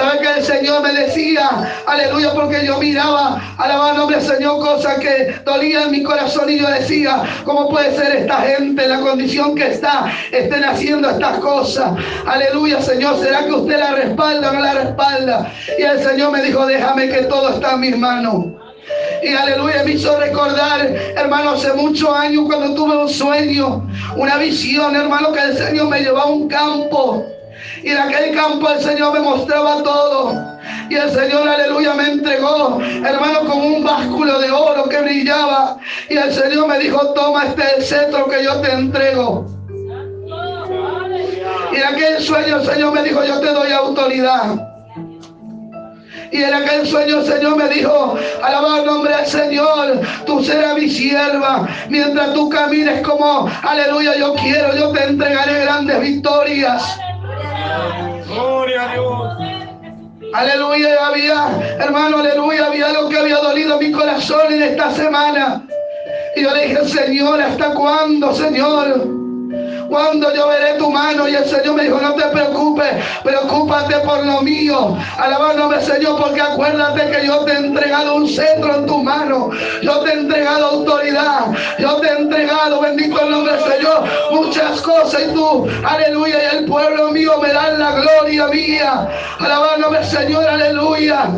¿Sabe 0.00 0.18
que 0.20 0.38
el 0.38 0.42
Señor 0.42 0.82
me 0.82 0.94
decía? 0.94 1.46
Aleluya, 1.84 2.32
porque 2.32 2.64
yo 2.64 2.78
miraba, 2.78 3.38
alababa 3.58 3.92
nombre 3.92 4.16
del 4.16 4.26
Señor, 4.26 4.58
cosas 4.58 4.98
que 4.98 5.34
dolían 5.44 5.90
mi 5.90 6.02
corazón 6.02 6.48
y 6.48 6.58
yo 6.58 6.66
decía, 6.70 7.22
¿cómo 7.44 7.68
puede 7.68 7.94
ser 7.94 8.16
esta 8.16 8.36
gente, 8.40 8.88
la 8.88 9.00
condición 9.00 9.54
que 9.54 9.66
está, 9.66 10.10
estén 10.32 10.64
haciendo 10.64 11.10
estas 11.10 11.36
cosas? 11.40 11.98
Aleluya, 12.26 12.80
Señor, 12.80 13.20
¿será 13.20 13.44
que 13.44 13.52
usted 13.52 13.78
la 13.78 13.92
respalda 13.92 14.48
o 14.48 14.54
no 14.54 14.60
la 14.60 14.72
respalda? 14.72 15.52
Y 15.78 15.82
el 15.82 16.02
Señor 16.02 16.32
me 16.32 16.44
dijo, 16.44 16.64
déjame 16.64 17.10
que 17.10 17.24
todo 17.24 17.50
está 17.50 17.74
en 17.74 17.80
mis 17.80 17.98
manos. 17.98 18.46
Y 19.22 19.34
aleluya, 19.34 19.82
me 19.84 19.92
hizo 19.92 20.18
recordar, 20.18 20.80
hermano, 21.14 21.50
hace 21.50 21.74
muchos 21.74 22.08
años 22.08 22.44
cuando 22.46 22.74
tuve 22.74 22.96
un 22.96 23.08
sueño, 23.10 23.86
una 24.16 24.38
visión, 24.38 24.96
hermano, 24.96 25.30
que 25.32 25.40
el 25.40 25.58
Señor 25.58 25.88
me 25.88 26.00
llevaba 26.00 26.22
a 26.22 26.32
un 26.32 26.48
campo. 26.48 27.26
Y 27.82 27.90
en 27.90 27.98
aquel 27.98 28.34
campo 28.34 28.68
el 28.70 28.80
Señor 28.80 29.12
me 29.12 29.20
mostraba 29.20 29.82
todo. 29.82 30.58
Y 30.88 30.96
el 30.96 31.10
Señor, 31.10 31.48
aleluya, 31.48 31.94
me 31.94 32.10
entregó, 32.10 32.80
hermano, 32.82 33.40
como 33.46 33.64
un 33.64 33.84
básculo 33.84 34.40
de 34.40 34.50
oro 34.50 34.88
que 34.88 35.00
brillaba. 35.00 35.78
Y 36.08 36.16
el 36.16 36.32
Señor 36.32 36.66
me 36.66 36.78
dijo, 36.78 37.14
toma 37.14 37.46
este 37.46 37.80
cetro 37.80 38.28
que 38.28 38.42
yo 38.42 38.60
te 38.60 38.72
entrego. 38.72 39.46
Y 41.72 41.76
en 41.76 41.84
aquel 41.84 42.20
sueño 42.20 42.56
el 42.56 42.66
Señor 42.66 42.92
me 42.92 43.02
dijo, 43.02 43.24
yo 43.24 43.40
te 43.40 43.52
doy 43.52 43.72
autoridad. 43.72 44.66
Y 46.32 46.42
en 46.42 46.54
aquel 46.54 46.86
sueño 46.86 47.20
el 47.20 47.26
Señor 47.26 47.56
me 47.56 47.68
dijo, 47.68 48.16
alabado 48.42 48.78
el 48.78 48.86
nombre 48.86 49.16
del 49.16 49.26
Señor, 49.26 50.00
tú 50.26 50.42
serás 50.44 50.76
mi 50.76 50.88
sierva. 50.88 51.68
Mientras 51.88 52.34
tú 52.34 52.48
camines 52.48 53.00
como, 53.06 53.48
aleluya, 53.62 54.16
yo 54.16 54.34
quiero, 54.34 54.74
yo 54.76 54.90
te 54.92 55.04
entregaré 55.04 55.60
grandes 55.62 56.00
victorias. 56.00 56.98
Gloria 58.26 58.90
a 58.90 58.92
Dios. 58.92 59.36
Aleluya, 60.32 61.06
había, 61.06 61.76
hermano, 61.80 62.18
aleluya, 62.18 62.66
había 62.66 62.86
algo 62.86 63.08
que 63.08 63.18
había 63.18 63.38
dolido 63.38 63.78
mi 63.78 63.90
corazón 63.90 64.52
en 64.52 64.62
esta 64.62 64.90
semana. 64.92 65.66
Y 66.36 66.42
yo 66.42 66.54
le 66.54 66.68
dije, 66.68 66.84
Señor, 66.86 67.40
¿hasta 67.40 67.74
cuándo, 67.74 68.32
Señor? 68.32 69.19
Cuando 69.88 70.34
yo 70.34 70.48
veré 70.48 70.74
tu 70.78 70.90
mano. 70.90 71.28
Y 71.28 71.34
el 71.34 71.44
Señor 71.44 71.74
me 71.74 71.84
dijo, 71.84 72.00
no 72.00 72.14
te 72.14 72.26
preocupes, 72.28 73.04
preocúpate 73.22 73.96
por 74.00 74.24
lo 74.24 74.40
mío. 74.42 74.96
Alabándome, 75.18 75.80
Señor, 75.80 76.20
porque 76.20 76.40
acuérdate 76.40 77.10
que 77.10 77.26
yo 77.26 77.40
te 77.44 77.52
he 77.52 77.56
entregado 77.56 78.14
un 78.14 78.28
centro 78.28 78.76
en 78.76 78.86
tu 78.86 78.98
mano. 79.02 79.50
Yo 79.82 80.00
te 80.00 80.10
he 80.10 80.14
entregado 80.14 80.66
autoridad. 80.66 81.46
Yo 81.78 81.96
te 81.96 82.08
he 82.08 82.18
entregado, 82.18 82.80
bendito 82.80 83.20
el 83.20 83.30
nombre 83.30 83.52
del 83.52 83.62
Señor, 83.62 84.04
muchas 84.32 84.80
cosas. 84.82 85.22
Y 85.28 85.34
tú, 85.34 85.68
aleluya, 85.84 86.36
y 86.42 86.56
el 86.56 86.64
pueblo 86.66 87.10
mío 87.10 87.38
me 87.40 87.52
da 87.52 87.70
la 87.72 87.92
gloria 87.92 88.46
mía. 88.46 89.08
Alabándome, 89.38 90.04
Señor, 90.04 90.48
aleluya 90.48 91.30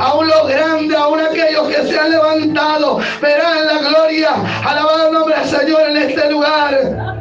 aún 0.00 0.26
los 0.28 0.48
grandes, 0.48 0.96
aún 0.96 1.20
aquellos 1.20 1.68
que 1.68 1.86
se 1.86 1.98
han 1.98 2.10
levantado, 2.10 3.00
verán 3.20 3.66
la 3.66 3.78
gloria. 3.88 4.30
Alabado 4.64 5.08
el 5.08 5.12
nombre 5.12 5.34
Señor 5.44 5.90
en 5.90 5.96
este 5.96 6.30
lugar. 6.30 7.13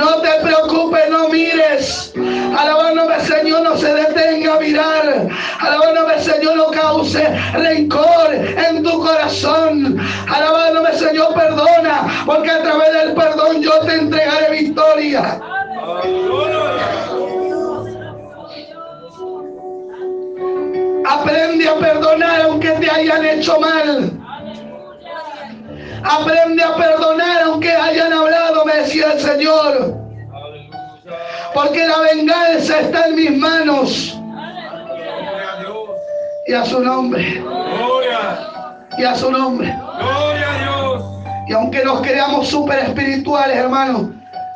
No 0.00 0.22
te 0.22 0.30
preocupes, 0.40 1.10
no 1.10 1.28
mires. 1.28 2.14
Alabándome, 2.58 3.20
Señor, 3.20 3.60
no 3.60 3.76
se 3.76 3.92
detenga 3.92 4.54
a 4.54 4.58
mirar. 4.58 5.28
Alabándome, 5.58 6.18
Señor, 6.20 6.56
no 6.56 6.70
cause 6.70 7.22
rencor 7.52 8.32
en 8.32 8.82
tu 8.82 8.98
corazón. 8.98 10.00
Alabándome, 10.26 10.94
Señor, 10.94 11.34
perdona, 11.34 12.24
porque 12.24 12.50
a 12.50 12.62
través 12.62 12.92
del 12.94 13.12
perdón 13.12 13.60
yo 13.60 13.78
te 13.80 13.94
entregaré 13.96 14.50
victoria. 14.62 15.38
Aprende 21.06 21.68
a 21.68 21.74
perdonar 21.74 22.40
aunque 22.42 22.70
te 22.70 22.90
hayan 22.90 23.24
hecho 23.26 23.60
mal. 23.60 24.19
Aprende 26.02 26.62
a 26.62 26.74
perdonar 26.76 27.42
aunque 27.42 27.70
hayan 27.70 28.12
hablado, 28.12 28.64
me 28.64 28.76
decía 28.76 29.12
el 29.12 29.20
Señor. 29.20 29.94
Porque 31.54 31.86
la 31.86 31.98
venganza 32.00 32.80
está 32.80 33.08
en 33.08 33.16
mis 33.16 33.36
manos. 33.36 34.18
Y 36.46 36.52
a 36.52 36.64
su 36.64 36.80
nombre. 36.80 37.42
Y 38.98 39.04
a 39.04 39.14
su 39.14 39.30
nombre. 39.30 39.74
Y 41.48 41.52
aunque 41.52 41.84
nos 41.84 42.00
creamos 42.00 42.48
súper 42.48 42.78
espirituales, 42.78 43.56
hermanos, 43.56 44.06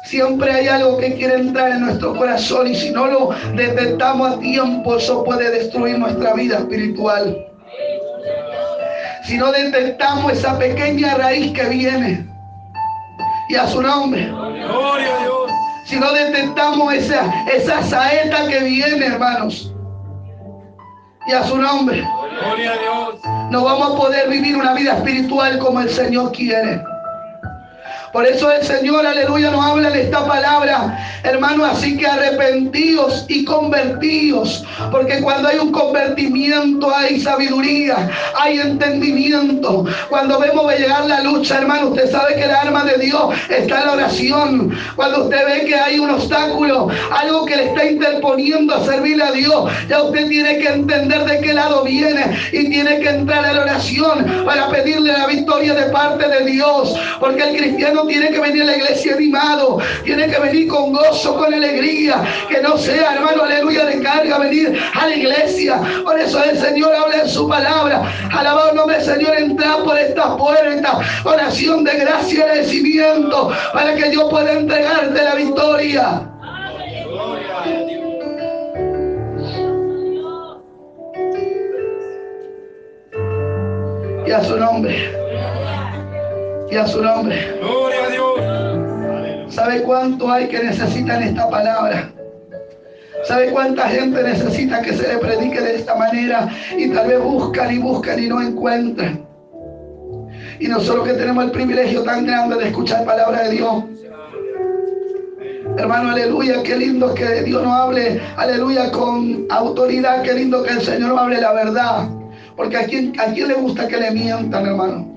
siempre 0.04 0.52
hay 0.52 0.68
algo 0.68 0.98
que 0.98 1.14
quiere 1.14 1.34
entrar 1.34 1.72
en 1.72 1.80
nuestro 1.80 2.14
corazón 2.14 2.68
y 2.68 2.74
si 2.74 2.90
no 2.90 3.06
lo 3.06 3.30
detectamos 3.56 4.32
a 4.32 4.38
tiempo, 4.38 4.96
eso 4.96 5.24
puede 5.24 5.50
destruir 5.50 5.98
nuestra 5.98 6.34
vida 6.34 6.58
espiritual 6.58 7.36
si 9.24 9.38
no 9.38 9.50
detectamos 9.52 10.32
esa 10.32 10.58
pequeña 10.58 11.14
raíz 11.14 11.52
que 11.52 11.64
viene. 11.64 12.26
Y 13.48 13.54
a 13.56 13.66
su 13.66 13.80
nombre. 13.80 14.26
Gloria 14.26 15.16
a 15.16 15.22
Dios. 15.22 15.50
Si 15.86 15.96
no 15.96 16.12
detectamos 16.12 16.92
esa, 16.92 17.44
esa 17.46 17.82
saeta 17.82 18.46
que 18.48 18.60
viene, 18.60 19.06
hermanos. 19.06 19.72
Y 21.26 21.32
a 21.32 21.42
su 21.44 21.56
nombre. 21.56 22.06
Gloria 22.40 22.72
a 22.72 22.76
Dios. 22.76 23.14
No 23.50 23.64
vamos 23.64 23.94
a 23.94 23.96
poder 23.96 24.28
vivir 24.28 24.56
una 24.56 24.74
vida 24.74 24.96
espiritual 24.96 25.58
como 25.58 25.80
el 25.80 25.90
Señor 25.90 26.32
quiere. 26.32 26.82
Por 28.14 28.24
eso 28.28 28.48
el 28.52 28.62
Señor, 28.62 29.04
aleluya, 29.04 29.50
nos 29.50 29.66
habla 29.66 29.88
en 29.88 29.96
esta 29.96 30.24
palabra, 30.24 30.96
hermano, 31.24 31.64
así 31.64 31.96
que 31.96 32.06
arrepentidos 32.06 33.24
y 33.26 33.44
convertidos, 33.44 34.64
porque 34.92 35.20
cuando 35.20 35.48
hay 35.48 35.58
un 35.58 35.72
convertimiento 35.72 36.94
hay 36.94 37.18
sabiduría, 37.18 38.08
hay 38.38 38.60
entendimiento. 38.60 39.84
Cuando 40.08 40.38
vemos 40.38 40.72
llegar 40.78 41.06
la 41.06 41.22
lucha, 41.22 41.58
hermano, 41.58 41.88
usted 41.88 42.08
sabe 42.08 42.36
que 42.36 42.44
el 42.44 42.52
arma 42.52 42.84
de 42.84 42.98
Dios 42.98 43.34
está 43.48 43.80
en 43.80 43.86
la 43.86 43.92
oración. 43.94 44.78
Cuando 44.94 45.24
usted 45.24 45.44
ve 45.44 45.64
que 45.66 45.74
hay 45.74 45.98
un 45.98 46.10
obstáculo, 46.10 46.90
algo 47.10 47.44
que 47.46 47.56
le 47.56 47.64
está 47.64 47.84
interponiendo 47.84 48.76
a 48.76 48.84
servirle 48.84 49.24
a 49.24 49.32
Dios, 49.32 49.72
ya 49.88 50.04
usted 50.04 50.28
tiene 50.28 50.58
que 50.58 50.68
entender 50.68 51.24
de 51.24 51.40
qué 51.40 51.52
lado 51.52 51.82
viene 51.82 52.38
y 52.52 52.70
tiene 52.70 53.00
que 53.00 53.08
entrar 53.08 53.44
a 53.44 53.54
la 53.54 53.62
oración 53.62 54.44
para 54.46 54.68
pedirle 54.68 55.12
la 55.12 55.26
victoria 55.26 55.74
de 55.74 55.90
parte 55.90 56.28
de 56.28 56.44
Dios, 56.44 56.94
porque 57.18 57.42
el 57.42 57.56
cristiano 57.56 58.03
tiene 58.06 58.30
que 58.30 58.40
venir 58.40 58.62
a 58.62 58.66
la 58.66 58.76
iglesia 58.76 59.14
animado, 59.14 59.78
tiene 60.04 60.28
que 60.28 60.38
venir 60.38 60.68
con 60.68 60.92
gozo, 60.92 61.36
con 61.36 61.52
alegría, 61.52 62.22
que 62.48 62.60
no 62.60 62.76
sea, 62.76 63.14
hermano, 63.14 63.44
aleluya, 63.44 63.84
de 63.86 64.02
carga 64.02 64.38
venir 64.38 64.78
a 64.94 65.06
la 65.06 65.14
iglesia. 65.14 65.80
Por 66.04 66.18
eso 66.18 66.42
el 66.42 66.58
Señor 66.58 66.94
habla 66.94 67.22
en 67.22 67.28
su 67.28 67.48
palabra. 67.48 68.02
Alabado 68.32 68.74
nombre 68.74 69.02
Señor, 69.02 69.36
entrar 69.36 69.82
por 69.82 69.98
esta 69.98 70.36
puerta, 70.36 70.98
oración 71.24 71.84
de 71.84 71.98
gracia 71.98 72.38
y 72.38 72.42
agradecimiento, 72.42 73.52
para 73.72 73.94
que 73.94 74.12
yo 74.12 74.28
pueda 74.28 74.52
entregarte 74.52 75.22
la 75.22 75.34
victoria. 75.34 76.30
Y 84.26 84.30
a 84.30 84.42
su 84.42 84.56
nombre 84.56 85.23
y 86.70 86.76
a 86.76 86.86
su 86.86 87.02
nombre. 87.02 87.58
Gloria 87.60 88.04
a 88.04 88.10
Dios. 88.10 89.54
¿Sabe 89.54 89.82
cuánto 89.82 90.30
hay 90.30 90.48
que 90.48 90.62
necesitan 90.62 91.22
esta 91.22 91.48
palabra? 91.48 92.10
¿Sabe 93.24 93.50
cuánta 93.50 93.88
gente 93.88 94.22
necesita 94.22 94.82
que 94.82 94.92
se 94.92 95.08
le 95.08 95.18
predique 95.18 95.60
de 95.60 95.76
esta 95.76 95.94
manera? 95.94 96.48
Y 96.76 96.88
tal 96.88 97.08
vez 97.08 97.20
buscan 97.20 97.72
y 97.72 97.78
buscan 97.78 98.22
y 98.22 98.28
no 98.28 98.42
encuentran. 98.42 99.24
Y 100.58 100.68
nosotros 100.68 101.06
que 101.08 101.14
tenemos 101.14 101.44
el 101.44 101.50
privilegio 101.50 102.02
tan 102.02 102.26
grande 102.26 102.56
de 102.56 102.68
escuchar 102.68 103.04
palabra 103.04 103.44
de 103.44 103.50
Dios. 103.50 103.84
Hermano, 105.76 106.10
aleluya, 106.10 106.62
qué 106.62 106.76
lindo 106.76 107.14
que 107.14 107.42
Dios 107.42 107.62
nos 107.62 107.72
hable, 107.72 108.20
aleluya, 108.36 108.92
con 108.92 109.46
autoridad, 109.50 110.22
qué 110.22 110.34
lindo 110.34 110.62
que 110.62 110.72
el 110.72 110.80
Señor 110.82 111.10
nos 111.10 111.18
hable 111.18 111.40
la 111.40 111.52
verdad. 111.52 112.08
Porque 112.56 112.76
a 112.76 112.84
quién, 112.84 113.18
a 113.18 113.32
quién 113.32 113.48
le 113.48 113.54
gusta 113.54 113.88
que 113.88 113.96
le 113.96 114.10
mientan, 114.12 114.66
hermano. 114.66 115.13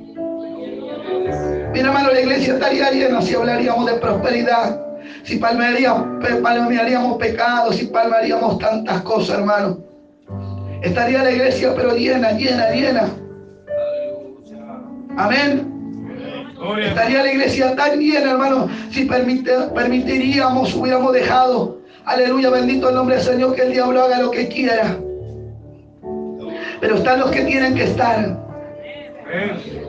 Mira, 1.74 1.88
hermano, 1.88 2.12
la 2.12 2.22
iglesia 2.22 2.54
estaría 2.54 2.92
llena 2.92 3.22
si 3.22 3.36
hablaríamos 3.36 3.86
de 3.86 3.94
prosperidad, 3.94 4.80
si 5.24 5.38
palmaríamos 5.38 7.18
pecados, 7.18 7.76
si 7.76 7.86
palmaríamos 7.88 8.58
tantas 8.60 9.02
cosas, 9.02 9.40
hermano. 9.40 9.78
Estaría 10.82 11.24
la 11.24 11.32
iglesia 11.32 11.74
pero 11.76 11.96
llena, 11.96 12.32
llena, 12.32 12.72
llena. 12.72 13.10
Amén. 15.18 15.74
Estaría 16.84 17.24
la 17.24 17.32
iglesia 17.32 17.76
tan 17.76 18.00
llena, 18.00 18.32
hermano, 18.32 18.68
si 18.92 19.06
permitiríamos, 19.06 20.74
hubiéramos 20.74 21.14
dejado, 21.14 21.80
aleluya, 22.06 22.50
bendito 22.50 22.90
el 22.90 22.96
nombre 22.96 23.16
del 23.16 23.24
Señor, 23.24 23.56
que 23.56 23.62
el 23.64 23.74
diablo 23.74 24.04
haga 24.04 24.22
lo 24.22 24.32
que 24.32 24.48
quiera. 24.48 24.98
Pero 26.80 26.96
están 26.96 27.20
los 27.20 27.32
que 27.32 27.42
tienen 27.42 27.76
que 27.76 27.84
estar. 27.84 28.47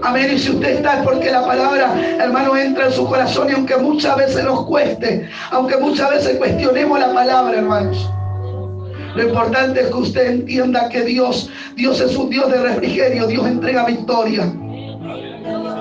Amén. 0.03 0.31
Y 0.35 0.39
si 0.39 0.51
usted 0.51 0.77
está 0.77 0.99
es 0.99 1.05
porque 1.05 1.31
la 1.31 1.47
palabra, 1.47 1.95
hermano, 2.19 2.57
entra 2.57 2.87
en 2.87 2.93
su 2.93 3.07
corazón 3.07 3.49
y 3.51 3.53
aunque 3.53 3.77
muchas 3.77 4.17
veces 4.17 4.45
nos 4.45 4.67
cueste, 4.67 5.29
aunque 5.51 5.77
muchas 5.77 6.11
veces 6.11 6.37
cuestionemos 6.37 6.99
la 6.99 7.13
palabra, 7.13 7.59
hermanos. 7.59 8.11
Lo 9.15 9.23
importante 9.23 9.81
es 9.81 9.87
que 9.89 9.95
usted 9.95 10.31
entienda 10.31 10.89
que 10.89 11.03
Dios, 11.03 11.51
Dios 11.77 12.01
es 12.01 12.17
un 12.17 12.31
Dios 12.31 12.51
de 12.51 12.59
refrigerio, 12.61 13.27
Dios 13.27 13.47
entrega 13.47 13.87
victoria. 13.87 14.53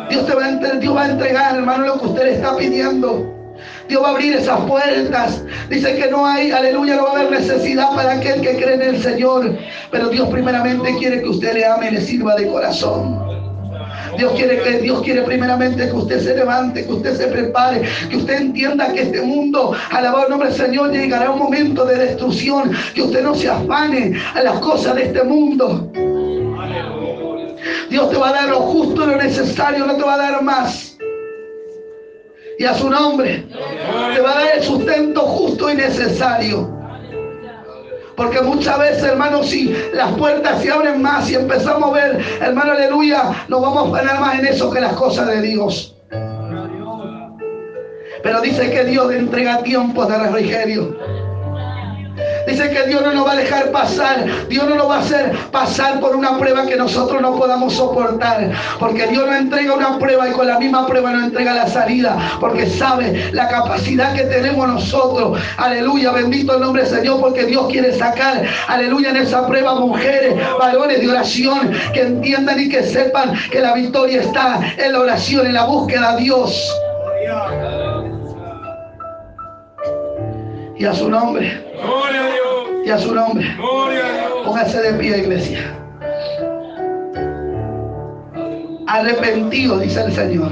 Dios, 0.10 0.26
te 0.26 0.34
va 0.34 0.46
a, 0.46 0.76
Dios 0.80 0.96
va 0.96 1.04
a 1.04 1.10
entregar, 1.10 1.56
hermano, 1.56 1.86
lo 1.86 2.00
que 2.00 2.06
usted 2.06 2.24
le 2.24 2.34
está 2.36 2.56
pidiendo. 2.56 3.34
Dios 3.90 4.02
va 4.02 4.10
a 4.10 4.12
abrir 4.12 4.34
esas 4.34 4.60
puertas. 4.62 5.44
Dice 5.70 5.96
que 5.98 6.10
no 6.10 6.26
hay, 6.26 6.52
aleluya, 6.52 6.96
no 6.96 7.04
va 7.04 7.10
a 7.10 7.14
haber 7.14 7.32
necesidad 7.32 7.90
para 7.96 8.14
aquel 8.14 8.42
que 8.42 8.56
cree 8.56 8.76
en 8.76 8.82
el 8.82 9.02
Señor. 9.02 9.58
Pero 9.92 10.10
Dios 10.10 10.30
primeramente 10.30 10.96
quiere 10.98 11.22
que 11.22 11.30
usted 11.30 11.54
le 11.54 11.66
ame 11.66 11.90
y 11.90 11.92
le 11.92 12.02
sirva 12.02 12.36
de 12.36 12.48
corazón. 12.48 13.27
Dios 14.18 14.34
quiere 14.34 14.62
que 14.62 14.80
Dios 14.80 15.02
quiere 15.02 15.22
primeramente 15.22 15.88
que 15.88 15.96
usted 15.96 16.20
se 16.20 16.36
levante, 16.36 16.86
que 16.86 16.92
usted 16.92 17.16
se 17.16 17.28
prepare, 17.28 17.84
que 18.10 18.18
usted 18.18 18.42
entienda 18.42 18.92
que 18.94 19.04
este 19.04 19.22
mundo, 19.22 19.76
alabado 19.92 20.26
el 20.26 20.30
nombre 20.32 20.50
del 20.50 20.58
Señor, 20.58 20.92
llegará 20.92 21.30
un 21.32 21.40
momento 21.40 21.86
de 21.86 21.98
destrucción, 21.98 22.72
que 22.94 23.04
usted 23.04 23.24
no 23.24 23.36
se 23.36 23.50
afane 23.50 24.20
a 24.34 24.42
las 24.42 24.60
cosas 24.60 24.96
de 24.96 25.04
este 25.04 25.24
mundo. 25.24 25.92
Dios 27.90 28.10
te 28.10 28.18
va 28.18 28.30
a 28.30 28.34
dar 28.34 28.50
lo 28.50 28.60
justo 28.62 29.06
lo 29.06 29.16
necesario, 29.16 29.86
no 29.86 29.96
te 29.96 30.04
va 30.04 30.16
a 30.16 30.18
dar 30.18 30.42
más. 30.42 30.98
Y 32.60 32.64
a 32.64 32.74
su 32.74 32.90
nombre 32.90 33.46
te 34.16 34.22
va 34.22 34.32
a 34.32 34.40
dar 34.40 34.58
el 34.58 34.64
sustento 34.64 35.22
justo 35.22 35.72
y 35.72 35.76
necesario. 35.76 36.77
Porque 38.18 38.42
muchas 38.42 38.80
veces, 38.80 39.04
hermano, 39.04 39.44
si 39.44 39.74
las 39.94 40.12
puertas 40.14 40.60
se 40.64 40.72
abren 40.72 41.04
más 41.04 41.30
y 41.30 41.36
empezamos 41.36 41.92
a 41.92 41.94
ver, 41.94 42.26
hermano, 42.42 42.72
aleluya, 42.72 43.46
nos 43.48 43.62
vamos 43.62 43.88
a 43.88 43.90
poner 43.92 44.20
más 44.20 44.40
en 44.40 44.48
eso 44.48 44.72
que 44.72 44.82
las 44.82 44.94
cosas 44.94 45.28
de 45.28 45.42
Dios. 45.44 45.96
Pero 48.24 48.42
dice 48.42 48.72
que 48.72 48.86
Dios 48.86 49.14
entrega 49.14 49.62
tiempos 49.62 50.10
de 50.10 50.18
refrigerio. 50.18 51.27
Dice 52.48 52.70
que 52.70 52.84
Dios 52.88 53.02
no 53.02 53.14
nos 53.14 53.28
va 53.28 53.34
a 53.34 53.36
dejar 53.36 53.72
pasar. 53.72 54.26
Dios 54.48 54.68
no 54.70 54.76
nos 54.76 54.90
va 54.90 54.96
a 54.96 55.00
hacer 55.00 55.32
pasar 55.52 56.00
por 56.00 56.16
una 56.16 56.38
prueba 56.38 56.66
que 56.66 56.78
nosotros 56.78 57.22
no 57.22 57.36
podamos 57.36 57.74
soportar. 57.74 58.52
Porque 58.80 59.06
Dios 59.08 59.28
nos 59.28 59.36
entrega 59.36 59.74
una 59.74 60.00
prueba 60.00 60.30
y 60.30 60.32
con 60.32 60.48
la 60.48 60.58
misma 60.58 60.88
prueba 60.88 61.12
nos 61.12 61.26
entrega 61.26 61.54
la 61.54 61.68
salida. 61.68 62.18
Porque 62.40 62.66
sabe 62.66 63.30
la 63.34 63.50
capacidad 63.50 64.16
que 64.16 64.24
tenemos 64.24 64.66
nosotros. 64.66 65.40
Aleluya, 65.58 66.12
bendito 66.12 66.56
el 66.56 66.62
nombre 66.62 66.84
del 66.84 66.92
Señor. 67.00 67.20
Porque 67.20 67.46
Dios 67.46 67.68
quiere 67.70 67.94
sacar, 67.94 68.46
aleluya, 68.68 69.10
en 69.10 69.18
esa 69.18 69.46
prueba 69.46 69.76
mujeres, 69.76 70.36
varones 70.58 71.02
de 71.02 71.10
oración 71.10 71.72
que 71.94 72.02
entiendan 72.02 72.60
y 72.60 72.70
que 72.70 72.84
sepan 72.84 73.34
que 73.52 73.60
la 73.60 73.74
victoria 73.74 74.22
está 74.22 74.60
en 74.78 74.94
la 74.94 75.00
oración, 75.02 75.48
en 75.48 75.54
la 75.54 75.66
búsqueda 75.66 76.16
de 76.16 76.24
Dios. 76.24 76.72
Y 80.80 80.86
a 80.86 80.94
su 80.94 81.10
nombre. 81.10 81.66
Gloria 81.84 82.24
a 82.24 82.28
Dios. 82.28 82.86
Y 82.86 82.90
a 82.90 82.98
su 82.98 83.14
nombre. 83.14 83.56
Gloria 83.56 84.06
a 84.06 84.12
Dios. 84.12 84.32
Póngase 84.46 84.82
de 84.82 84.94
pie, 84.94 85.18
iglesia. 85.18 85.74
Arrepentido, 88.88 89.80
dice 89.80 90.02
el 90.04 90.14
Señor. 90.14 90.52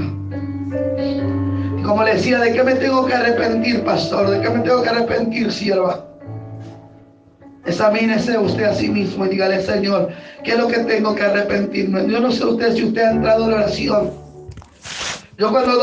Y 1.79 1.83
como 1.83 2.03
le 2.03 2.15
decía, 2.15 2.39
¿de 2.39 2.53
qué 2.53 2.63
me 2.63 2.75
tengo 2.75 3.05
que 3.05 3.13
arrepentir, 3.13 3.83
pastor? 3.83 4.29
¿De 4.29 4.41
qué 4.41 4.49
me 4.49 4.59
tengo 4.59 4.81
que 4.81 4.89
arrepentir, 4.89 5.51
sierva? 5.51 6.05
Examínese 7.65 8.37
usted 8.37 8.63
a 8.63 8.75
sí 8.75 8.89
mismo 8.89 9.25
y 9.25 9.29
dígale, 9.29 9.61
Señor, 9.61 10.09
¿qué 10.43 10.51
es 10.51 10.57
lo 10.57 10.67
que 10.67 10.79
tengo 10.79 11.15
que 11.15 11.23
arrepentirme? 11.23 12.07
Yo 12.07 12.19
no 12.19 12.31
sé 12.31 12.45
usted 12.45 12.75
si 12.75 12.85
usted 12.85 13.01
ha 13.01 13.11
entrado 13.11 13.45
en 13.45 13.53
oración. 13.53 14.11
Yo 15.37 15.51
cuando 15.51 15.73